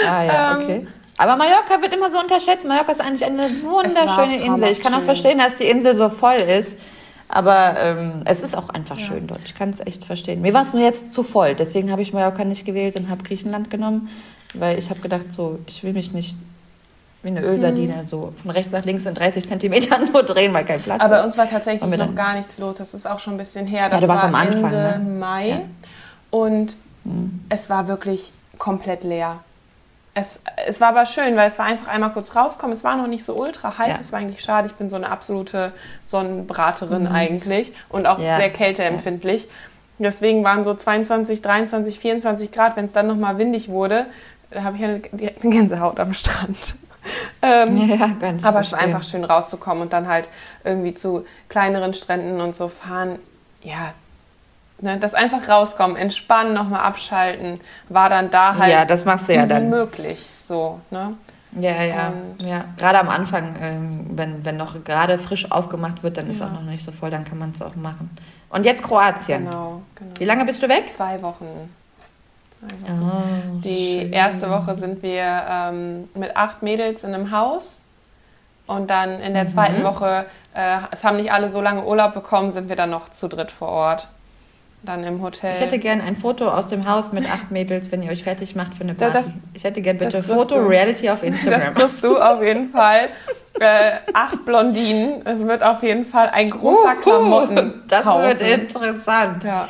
[0.06, 0.86] Ah ja, Ähm, okay.
[1.18, 2.64] Aber Mallorca wird immer so unterschätzt.
[2.66, 4.70] Mallorca ist eigentlich eine wunderschöne Insel.
[4.70, 6.78] Ich kann auch verstehen, dass die Insel so voll ist.
[7.34, 9.40] Aber ähm, es ist auch einfach schön dort.
[9.46, 10.42] Ich kann es echt verstehen.
[10.42, 11.54] Mir war es nur jetzt zu voll.
[11.54, 14.10] Deswegen habe ich Mallorca nicht gewählt und habe Griechenland genommen.
[14.52, 16.36] Weil ich habe gedacht, so, ich will mich nicht
[17.22, 18.04] wie eine Ölsardine Mhm.
[18.04, 21.18] so von rechts nach links in 30 Zentimetern nur drehen, weil kein Platz Aber bei
[21.20, 21.24] ist.
[21.24, 22.76] uns war tatsächlich noch dann- gar nichts los.
[22.76, 23.88] Das ist auch schon ein bisschen her.
[23.88, 25.18] Das du warst war am Anfang, Ende ne?
[25.18, 25.48] Mai.
[25.48, 25.60] Ja.
[26.30, 26.76] Und
[27.48, 29.38] es war wirklich komplett leer.
[30.14, 32.74] Es, es war aber schön, weil es war einfach einmal kurz rauskommen.
[32.74, 33.88] Es war noch nicht so ultra heiß.
[33.88, 33.98] Ja.
[34.00, 34.66] Es war eigentlich schade.
[34.68, 35.72] Ich bin so eine absolute
[36.04, 38.24] Sonnenbraterin eigentlich und auch Mhm.
[38.24, 38.36] Ja.
[38.36, 39.48] sehr kälteempfindlich.
[39.98, 42.76] Deswegen waren so 22, 23, 24 Grad.
[42.76, 44.06] Wenn es dann nochmal windig wurde,
[44.50, 45.00] da habe ich eine,
[45.40, 46.56] Gänsehaut am Strand.
[47.42, 50.28] ähm, Ja, ganz aber es war einfach schön rauszukommen und dann halt
[50.64, 53.18] irgendwie zu kleineren Stränden und so fahren.
[53.62, 53.94] Ja,
[54.82, 59.34] ne, das einfach rauskommen, entspannen, nochmal abschalten, war dann da halt Ja, das machst du
[59.34, 59.70] ja dann.
[59.70, 60.28] möglich.
[60.42, 61.14] So, ne?
[61.58, 62.64] Ja, ja, Und- ja.
[62.78, 66.46] Gerade am Anfang, ähm, wenn, wenn noch gerade frisch aufgemacht wird, dann ist Ja.
[66.46, 68.10] auch noch nicht so voll, dann kann man es auch machen.
[68.50, 69.44] Und jetzt Kroatien.
[69.46, 70.10] Genau, genau.
[70.18, 70.92] Wie lange bist du weg?
[70.92, 71.46] Zwei Wochen.
[72.62, 74.12] Oh, Die schön.
[74.12, 77.80] erste Woche sind wir ähm, mit acht Mädels in einem Haus.
[78.66, 79.34] Und dann in Mhm.
[79.34, 82.90] der zweiten Woche, äh, es haben nicht alle so lange Urlaub bekommen, sind wir dann
[82.90, 84.08] noch zu dritt vor Ort.
[84.84, 85.52] Dann im Hotel.
[85.54, 88.56] Ich hätte gern ein Foto aus dem Haus mit acht Mädels, wenn ihr euch fertig
[88.56, 89.18] macht für eine Party.
[89.18, 90.66] das- ich hätte gern bitte das Foto du.
[90.66, 91.74] Reality auf Das Instagram.
[91.74, 93.08] kriegst du auf jeden Fall.
[93.60, 95.24] Äh, acht Blondinen.
[95.24, 97.82] Es wird auf jeden Fall ein großer Klamotten.
[97.86, 99.44] das wird interessant.
[99.44, 99.68] Ja.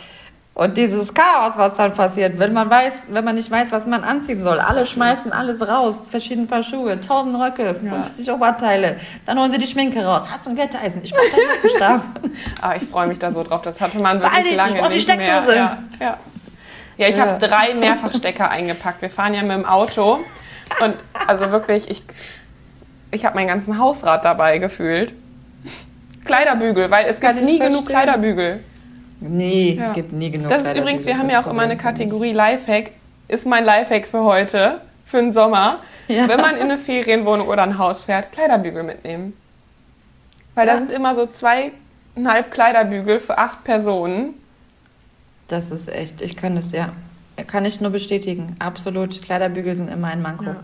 [0.54, 4.04] Und dieses Chaos, was dann passiert, wenn man weiß, wenn man nicht weiß, was man
[4.04, 4.60] anziehen soll.
[4.60, 8.96] Alle schmeißen alles raus, verschiedene Paar Schuhe, tausend Röcke, 50 Oberteile.
[9.24, 10.24] Dann holen sie die Schminke raus.
[10.30, 11.00] Hast du ein Glätteisen?
[11.02, 12.02] Ich brauch deinen Nackenstab.
[12.60, 13.62] Aber ich freue mich da so drauf.
[13.62, 15.00] Das hatte man wirklich Beeil dich, ich lange brauch die.
[15.00, 15.56] Steckdose.
[15.56, 16.16] Ja, ja.
[16.98, 17.26] ja ich Ja.
[17.26, 19.00] habe drei Mehrfachstecker eingepackt.
[19.00, 20.18] Wir fahren ja mit dem Auto.
[20.80, 20.94] Und
[21.26, 22.02] also wirklich, ich,
[23.10, 25.14] ich habe meinen ganzen Hausrat dabei gefühlt.
[26.26, 27.86] Kleiderbügel, weil es Kann gibt nie genug verstehen.
[27.86, 28.64] Kleiderbügel.
[29.22, 29.86] Nee, Ja.
[29.88, 31.76] es gibt nie genug Das ist Kleiderbügel, übrigens, wir das haben ja auch immer eine.
[31.76, 32.90] Kategorie Lifehack.
[33.28, 35.78] Ist mein Lifehack für heute, für den Sommer.
[36.08, 36.28] Ja.
[36.28, 39.34] Wenn man in eine Ferienwohnung oder ein Haus fährt, Kleiderbügel mitnehmen.
[40.54, 40.74] Weil Ja.
[40.74, 44.34] da sind immer so zweieinhalb Kleiderbügel für acht Personen.
[45.48, 46.92] Das ist echt, ich kann das ja.
[47.46, 48.56] Kann ich nur bestätigen.
[48.58, 49.22] Absolut.
[49.22, 50.54] Kleiderbügel sind immer ein Manko.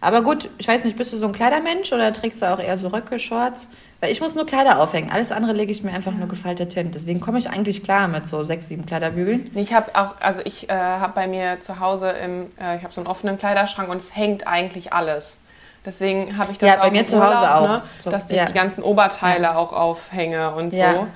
[0.00, 2.76] Aber gut, ich weiß nicht, bist du so ein Kleidermensch oder trägst du auch eher
[2.76, 3.68] so Röcke, Shorts?
[4.04, 5.10] Weil ich muss nur Kleider aufhängen.
[5.10, 6.90] Alles andere lege ich mir einfach nur gefaltet hin.
[6.90, 9.50] Deswegen komme ich eigentlich klar mit so sechs, sieben Kleiderbügeln.
[9.54, 12.92] Ich habe auch, also ich äh, habe bei mir zu Hause im, äh, ich habe
[12.92, 15.38] so einen offenen Kleiderschrank und es hängt eigentlich alles.
[15.86, 17.68] Deswegen habe ich das Ja, auch bei mir zu Hause Urlaub, auch.
[17.68, 18.44] Ne, So, dass ich ja.
[18.44, 20.92] die ganzen Oberteile auch aufhänge und Ja.
[20.92, 21.06] so.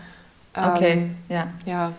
[0.55, 1.47] Okay, Ähm, ja.
[1.67, 1.93] ja.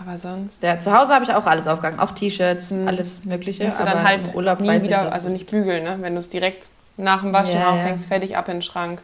[0.00, 0.78] Aber sonst ja.
[0.78, 1.98] Zu Hause habe ich auch alles aufgegangen.
[1.98, 3.64] Auch T-Shirts, alles Mögliche.
[3.64, 5.96] musst du dann halt im Urlaub nie wieder, ich, also nicht bügeln, ne?
[5.98, 7.70] wenn du es direkt nach dem Waschen Ja, ja.
[7.70, 9.00] aufhängst, fertig ab in den Schrank.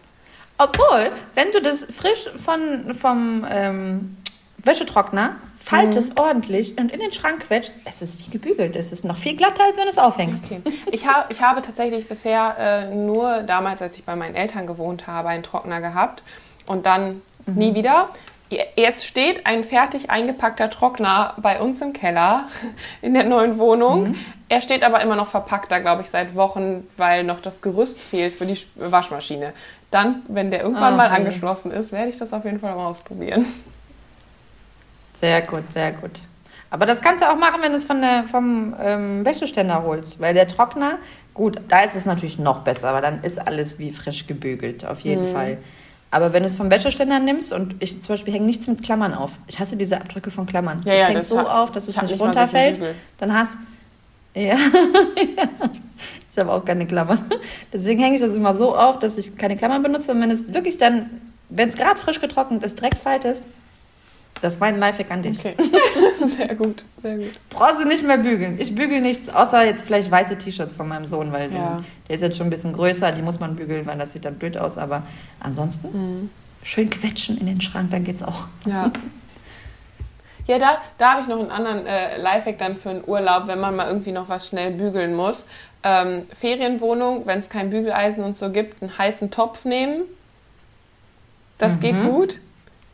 [0.62, 4.16] Obwohl, wenn du das frisch von, vom ähm,
[4.58, 6.20] Wäschetrockner faltest Mhm.
[6.20, 8.76] ordentlich und in den Schrank quetschst, es ist wie gebügelt.
[8.76, 10.50] Es ist noch viel glatter, als wenn du es aufhängst.
[10.90, 15.06] Ich, ha ich habe tatsächlich bisher äh, nur damals, als ich bei meinen Eltern gewohnt
[15.06, 16.22] habe, einen Trockner gehabt
[16.66, 17.54] und dann Mhm.
[17.54, 18.10] nie wieder.
[18.50, 22.48] Je- Jetzt steht ein fertig eingepackter Trockner bei uns im Keller
[23.02, 24.08] in der neuen Wohnung.
[24.10, 24.14] Mhm.
[24.50, 27.98] Er steht aber immer noch verpackt da, glaube ich, seit Wochen, weil noch das Gerüst
[28.00, 29.52] fehlt für die Sch- Waschmaschine.
[29.90, 31.16] Dann, wenn der irgendwann Ah, mal okay.
[31.16, 33.44] angeschlossen ist, werde ich das auf jeden Fall mal ausprobieren.
[35.14, 36.12] Sehr gut, sehr gut.
[36.70, 40.20] Aber das kannst du auch machen, wenn du es von der, vom ähm, Wäscheständer holst.
[40.20, 40.98] Weil der Trockner,
[41.34, 45.00] gut, da ist es natürlich noch besser, aber dann ist alles wie frisch gebügelt, auf
[45.00, 45.32] jeden Mhm.
[45.32, 45.58] Fall.
[46.12, 49.14] Aber wenn du es vom Wäscheständer nimmst und ich zum Beispiel hänge nichts mit Klammern
[49.14, 49.32] auf.
[49.46, 50.80] Ich hasse diese Abdrücke von Klammern.
[50.84, 52.78] Ja, ich ja, hänge so auf, dass es nicht runterfällt.
[52.78, 52.94] Bügel.
[53.18, 53.58] Dann hast
[54.34, 54.56] ja.
[56.32, 57.24] ich habe auch keine Klammern.
[57.72, 60.12] Deswegen hänge ich das immer so auf, dass ich keine Klammern benutze.
[60.12, 61.10] Und wenn es wirklich dann,
[61.48, 63.38] wenn es gerade frisch getrocknet ist, direkt faltet,
[64.42, 65.38] das ist mein Lifehack an dich.
[65.40, 65.54] Okay.
[66.26, 67.38] sehr gut, sehr gut.
[67.50, 68.58] Brauchst du nicht mehr bügeln.
[68.58, 71.82] Ich bügel nichts, außer jetzt vielleicht weiße T-Shirts von meinem Sohn, weil Ja.
[72.08, 74.36] der ist jetzt schon ein bisschen größer, die muss man bügeln, weil das sieht dann
[74.36, 74.78] blöd aus.
[74.78, 75.02] Aber
[75.40, 76.30] ansonsten Mhm.
[76.62, 78.46] schön quetschen in den Schrank, dann geht's auch.
[78.66, 78.90] Ja.
[80.50, 83.60] Ja, da, da habe ich noch einen anderen äh, Lifehack dann für einen Urlaub, wenn
[83.60, 85.46] man mal irgendwie noch was schnell bügeln muss.
[85.84, 90.02] Ähm, Ferienwohnung, wenn es kein Bügeleisen und so gibt, einen heißen Topf nehmen.
[91.58, 92.38] Das geht gut.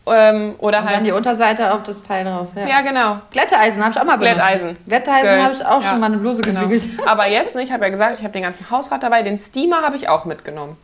[0.05, 0.55] Ähm, oder Mhm.
[0.59, 1.07] Und dann halt.
[1.07, 2.49] die Unterseite auf das Teil drauf.
[2.55, 2.67] Ja.
[2.69, 3.19] ja, genau.
[3.31, 4.37] Glätteisen habe ich auch mal benutzt.
[4.37, 4.77] Glätteisen.
[4.87, 6.61] Glätteisen habe ich auch Ja, schon mal eine Bluse genau.
[6.61, 6.91] gebügelt.
[7.07, 9.23] Aber jetzt, ne, ich habe ja gesagt, ich habe den ganzen Hausrat dabei.
[9.23, 10.77] Den Steamer habe ich auch mitgenommen.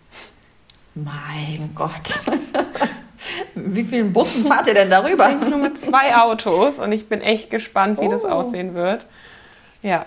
[0.94, 2.20] Mein Gott.
[3.54, 5.28] Wie vielen Bussen fahrt ihr denn darüber?
[5.28, 8.28] Nur mit zwei Autos und ich bin echt gespannt, wie das Oh.
[8.28, 9.06] aussehen wird.
[9.82, 10.04] Ja,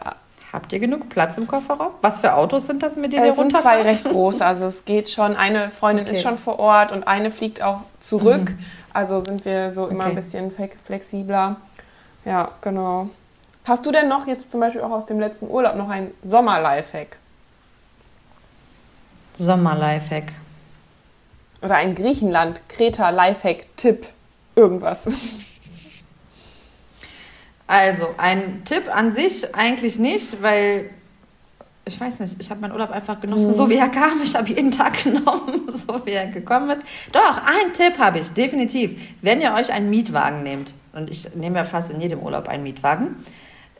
[0.53, 1.91] Habt ihr genug Platz im Kofferraum?
[2.01, 3.85] Was für Autos sind das, mit denen ihr Es sind zwei runterfahrt?
[3.85, 5.35] recht große, also es geht schon.
[5.35, 6.21] Eine Freundin ist Okay.
[6.29, 8.53] schon vor Ort und eine fliegt auch zurück.
[8.93, 10.09] Also sind wir so immer Okay.
[10.11, 11.57] ein bisschen fle- flexibler.
[12.23, 13.09] Ja, genau.
[13.65, 17.17] Hast du denn noch jetzt zum Beispiel auch aus dem letzten Urlaub noch ein Sommer-Lifehack?
[19.33, 20.31] Sommer-Lifehack.
[21.65, 24.05] Oder ein Griechenland, Kreta Lifehack-Tipp?
[24.55, 25.07] Irgendwas.
[27.65, 30.91] Also, ein Tipp an sich eigentlich nicht, weil
[31.85, 34.21] ich weiß nicht, ich habe meinen Urlaub einfach genossen, so wie er kam.
[34.23, 36.83] Ich habe jeden Tag genommen, so wie er gekommen ist.
[37.11, 39.15] Doch, einen Tipp habe ich, definitiv.
[39.23, 42.61] Wenn ihr euch einen Mietwagen nehmt, und ich nehme ja fast in jedem Urlaub einen
[42.61, 43.15] Mietwagen,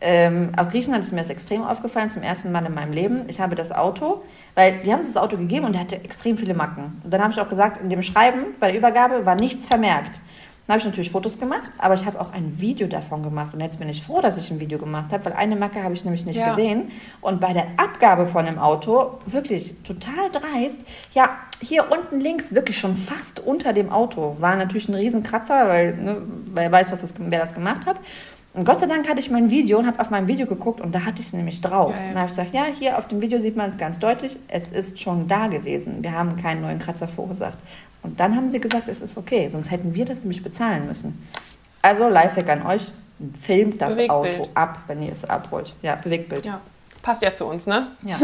[0.02, 3.22] ähm, auf Griechenland ist mir das extrem aufgefallen, zum ersten Mal in meinem Leben.
[3.28, 4.22] Ich habe das Auto,
[4.54, 7.02] weil die haben uns das Auto gegeben und der hatte extrem viele Macken.
[7.04, 10.20] Und dann habe ich auch gesagt, in dem Schreiben bei der Übergabe war nichts vermerkt.
[10.68, 13.54] Dann habe ich natürlich Fotos gemacht, aber ich habe auch ein Video davon gemacht.
[13.54, 15.94] Und jetzt bin ich froh, dass ich ein Video gemacht habe, weil eine Macke habe
[15.94, 16.50] ich nämlich nicht Ja.
[16.50, 16.92] gesehen.
[17.22, 20.80] Und bei der Abgabe von dem Auto, wirklich total dreist,
[21.14, 25.96] ja, hier unten links, wirklich schon fast unter dem Auto, war natürlich ein Riesenkratzer, weil,
[25.98, 26.18] ne,
[26.54, 28.00] wer weiß, was das, wer das gemacht hat.
[28.56, 30.96] Und Gott sei Dank hatte ich mein Video und habe auf mein Video geguckt und
[30.96, 31.92] da hatte ich es nämlich drauf.
[31.92, 32.08] Geil.
[32.14, 34.70] Dann habe ich gesagt, ja, hier auf dem Video sieht man es ganz deutlich, es
[34.70, 36.02] ist schon da gewesen.
[36.02, 37.58] Wir haben keinen neuen Kratzer verursacht.
[38.02, 41.28] Und dann haben sie gesagt, es ist okay, sonst hätten wir das nämlich bezahlen müssen.
[41.82, 42.92] Also Lifehack an euch,
[43.42, 44.40] filmt das Bewegtbild.
[44.40, 45.76] Auto ab, wenn ihr es abholt.
[45.82, 46.46] Ja, Bewegtbild.
[46.46, 47.88] Ja, das passt ja zu uns, ne?
[48.06, 48.18] Ja.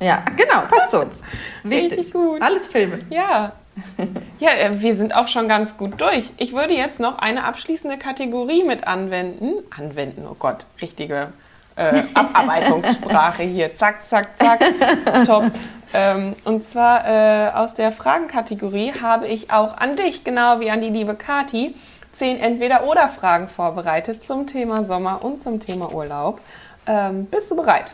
[0.00, 1.22] ja, genau, passt zu uns.
[1.62, 1.98] Wichtig.
[1.98, 2.42] Richtig gut.
[2.42, 3.02] Alles filmen.
[3.08, 3.52] Ja.
[4.40, 6.30] Ja, äh, wir sind auch schon ganz gut durch.
[6.36, 9.54] Ich würde jetzt noch eine abschließende Kategorie mit anwenden.
[9.76, 11.32] Anwenden, oh Gott, richtige
[11.74, 13.74] äh, Abarbeitungssprache hier.
[13.74, 14.60] Zack, zack, zack.
[15.26, 15.50] Top.
[15.92, 20.80] Ähm, und zwar äh, aus der Fragenkategorie habe ich auch an dich, genau wie an
[20.80, 21.74] die liebe Kati,
[22.12, 26.40] zehn Entweder-Oder-Fragen vorbereitet zum Thema Sommer und zum Thema Urlaub.
[26.86, 27.92] Ähm, bist du bereit?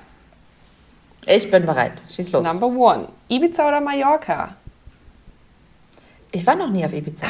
[1.27, 2.03] Ich bin bereit.
[2.14, 2.47] Schieß los.
[2.47, 3.09] Number one.
[3.29, 4.57] Ibiza oder Mallorca?
[6.35, 7.29] Ich war noch nie auf Ibiza.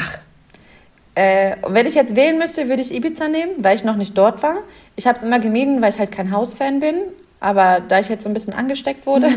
[1.13, 4.17] Äh, und wenn ich jetzt wählen müsste, würde ich Ibiza nehmen, weil ich noch nicht
[4.17, 4.57] dort war.
[4.95, 6.95] Ich habe es immer gemieden, weil ich halt kein Hausfan bin.
[7.39, 9.27] Aber da ich jetzt so ein bisschen angesteckt wurde,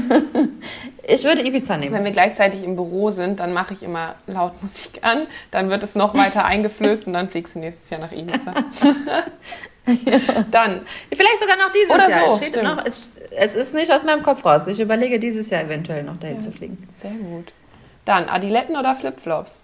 [1.07, 1.95] ich würde Ibiza nehmen.
[1.95, 5.83] Wenn wir gleichzeitig im Büro sind, dann mache ich immer laut Musik an, dann wird
[5.83, 8.55] es noch weiter eingeflößt und dann fliegst du nächstes Jahr nach Ibiza.
[10.51, 12.27] Dann, Vielleicht sogar noch dieses Oder Jahr.
[12.27, 14.67] so, es, steht noch, es, es ist nicht aus meinem Kopf raus.
[14.67, 16.77] Ich überlege dieses Jahr eventuell noch dahin zu fliegen.
[16.99, 17.55] sehr gut.
[18.09, 19.61] Dann, Adiletten oder Flipflops?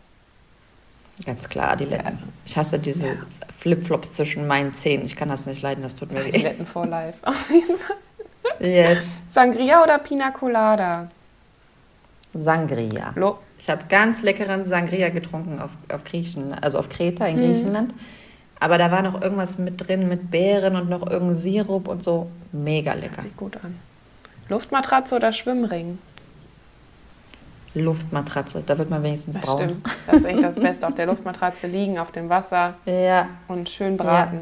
[1.24, 2.18] Ganz klar, Adiletten.
[2.44, 3.16] Ich hasse diese
[3.58, 5.06] Flipflops zwischen meinen Zähnen.
[5.06, 6.28] Ich kann das nicht leiden, das tut mir weh.
[6.28, 7.18] Adiletten for life.
[8.60, 8.98] Yes.
[9.32, 11.08] Sangria oder Pina Colada?
[12.34, 13.12] Sangria.
[13.16, 17.94] Lo Ich habe ganz leckeren Sangria getrunken auf, auf Griechen, also auf Kreta in Griechenland.
[18.60, 22.30] Aber da war noch irgendwas mit drin mit Beeren und noch irgendein Sirup und so.
[22.52, 23.22] Mega lecker.
[23.22, 23.80] sieht gut an.
[24.50, 25.98] Luftmatratze oder Schwimmring?
[27.80, 29.58] Luftmatratze, da wird man wenigstens Das braun.
[29.58, 29.86] stimmt.
[30.06, 30.86] Das ist echt das Beste.
[30.86, 34.40] Auf der Luftmatratze liegen, auf dem Wasser Ja, und schön braten.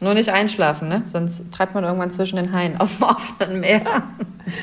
[0.00, 1.02] nur nicht einschlafen, ne?
[1.04, 3.80] Sonst treibt man irgendwann zwischen den Haien auf dem offenen Meer.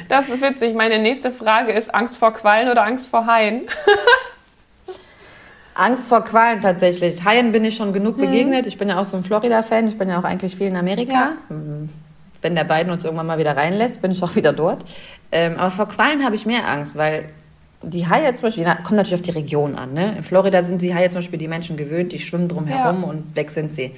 [0.09, 0.75] Das ist witzig.
[0.75, 3.61] Meine nächste Frage ist Angst vor Quallen oder Angst vor Haien?
[5.77, 7.23] Angst vor Qualen tatsächlich.
[7.25, 8.65] Haien bin ich schon genug begegnet.
[8.65, 9.89] Ich bin ja auch so ein Florida-Fan.
[9.89, 11.33] Ich bin ja auch eigentlich viel in Amerika.
[11.49, 11.89] Mhm.
[12.45, 14.85] Wenn der beiden uns irgendwann mal wieder reinlässt, bin ich auch wieder dort.
[15.31, 17.27] Ähm, aber vor Qualen habe ich mehr Angst, weil
[17.81, 19.93] die Haie zum Beispiel, na, kommt natürlich auf die Region an.
[19.93, 20.13] Ne?
[20.17, 22.83] In Florida sind die Haie zum Beispiel die Menschen gewöhnt, die schwimmen drum Ja.
[22.83, 23.95] herum und weg sind sie.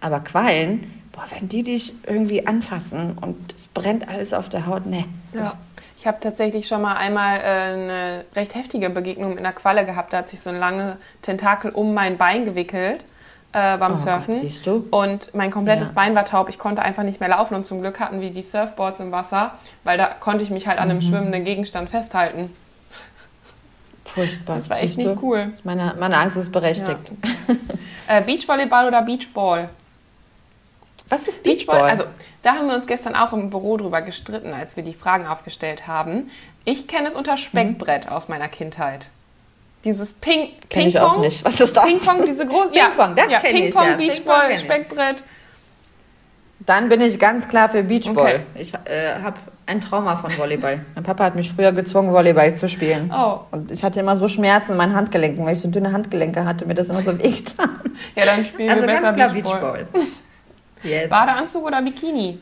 [0.00, 4.86] Aber Quallen, boah, wenn die dich irgendwie anfassen und es brennt alles auf der Haut,
[4.86, 5.04] ne.
[5.34, 5.54] Ja.
[5.98, 10.12] Ich habe tatsächlich schon mal einmal äh, eine recht heftige Begegnung mit einer Qualle gehabt.
[10.12, 13.04] Da hat sich so ein lange Tentakel um mein Bein gewickelt
[13.52, 14.26] äh, beim Oh Surfen.
[14.34, 14.86] Gott, siehst du?
[14.90, 15.94] Und mein komplettes Ja.
[15.94, 16.48] Bein war taub.
[16.48, 17.54] Ich konnte einfach nicht mehr laufen.
[17.54, 19.52] Und zum Glück hatten wir die Surfboards im Wasser,
[19.84, 20.82] weil da konnte ich mich halt Mhm.
[20.82, 22.54] an einem schwimmenden Gegenstand festhalten.
[24.04, 24.56] Furchtbar.
[24.56, 25.18] Das war echt siehst nicht du?
[25.22, 25.52] cool.
[25.64, 27.12] Meine, meine Angst ist berechtigt.
[28.06, 29.68] Äh, Beachvolleyball oder Beachball?
[31.10, 31.90] Was ist Beachball, Beachball?
[31.90, 32.04] also
[32.42, 35.86] da haben wir uns gestern auch im Büro drüber gestritten, als wir die Fragen aufgestellt
[35.86, 36.30] haben.
[36.64, 39.08] Ich kenne es unter Speckbrett aus meiner Kindheit.
[39.84, 41.44] Dieses Ping Kenn ich auch nicht.
[41.44, 41.84] Was ist das?
[41.84, 42.72] Ping-Pong, diese großen.
[42.72, 43.96] Ping-Pong, das ja, kenn ich, Ping-Pong, ja.
[43.96, 44.60] Beachball, kenn ich.
[44.62, 45.16] Speckbrett.
[46.60, 48.40] Dann bin ich ganz klar für Beachball.
[48.54, 48.62] Okay.
[48.62, 49.36] Ich äh, habe
[49.66, 50.84] ein Trauma von Volleyball.
[50.94, 53.12] Mein Papa hat mich früher gezwungen, Volleyball zu spielen.
[53.14, 53.40] Oh.
[53.52, 56.66] Und ich hatte immer so Schmerzen in meinen Handgelenken, weil ich so dünne Handgelenke hatte,
[56.66, 57.80] mir das immer so wehgetan.
[58.16, 59.84] Ja, dann spielen Also wir besser ganz klar Beachball.
[59.84, 60.06] Beachball.
[60.82, 61.10] Yes.
[61.10, 62.38] Badeanzug oder Bikini?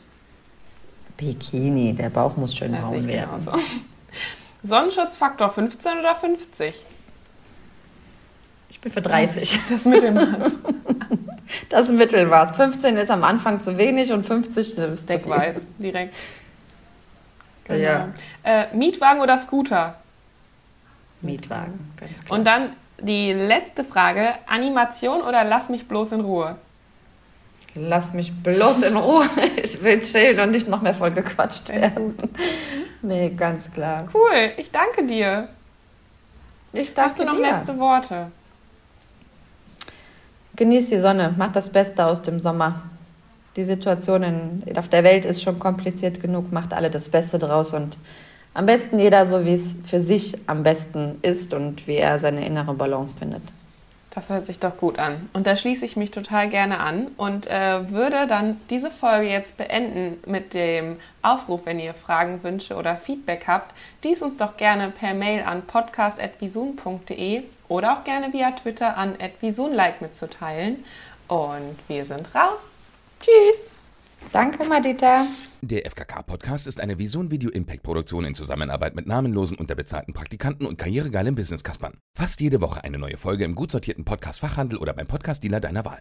[1.15, 3.29] Bikini, der Bauch muss schön braun werden.
[3.45, 3.51] genauso.
[4.63, 6.85] Sonnenschutzfaktor 15 oder 50?
[8.77, 9.59] Ich bin für 30.
[9.69, 10.51] Das Mittelmaß.
[11.69, 12.51] Das Mittelmaß.
[12.51, 15.55] 15 ist am Anfang zu wenig und 50 ist zu viel.
[15.79, 16.13] Direkt.
[17.65, 17.79] Genau.
[17.79, 18.09] Ja.
[18.43, 19.95] Äh, Mietwagen oder Scooter?
[21.21, 22.37] Mietwagen, ganz klar.
[22.37, 22.69] Und dann
[23.01, 26.57] die letzte Frage: Animation oder lass mich bloß in Ruhe?
[27.75, 29.25] Lass mich bloß in Ruhe.
[29.63, 32.15] Ich will chillen und nicht noch mehr voll gequatscht werden.
[33.01, 34.07] Nee, ganz klar.
[34.13, 35.49] Cool, ich danke dir.
[36.73, 37.41] Ich danke Hast du noch dir.
[37.41, 38.31] letzte Worte?
[40.57, 42.81] Genieß die Sonne, mach das Beste aus dem Sommer.
[43.55, 47.75] Die Situation in, auf der Welt ist schon kompliziert genug, macht alle das Beste draus
[47.75, 47.95] und
[48.55, 52.43] am besten jeder so, wie es für sich am besten ist und wie er seine
[52.43, 53.43] innere Balance findet.
[54.17, 55.29] Das hört sich doch gut an.
[55.33, 59.57] Und da schließe ich mich total gerne an und äh, würde dann diese Folge jetzt
[59.57, 64.89] beenden mit dem Aufruf, wenn ihr Fragen, Wünsche oder Feedback habt, dies uns doch gerne
[64.89, 70.83] per Mail an podcast.visun.de oder auch gerne via Twitter an @visunlike mitzuteilen.
[71.27, 72.61] Und wir sind raus.
[73.21, 73.73] Tschüss!
[74.33, 75.27] Danke, Madita.
[75.61, 80.77] Der FKK-Podcast ist eine Vision Video Impact Produktion in Zusammenarbeit mit namenlosen, unterbezahlten Praktikanten und
[80.77, 81.97] karrieregeilen Business-Kaspern.
[82.15, 85.95] Fast jede Woche eine neue Folge im gut sortierten Podcast-Fachhandel oder beim Podcast-Dealer deiner Wahl.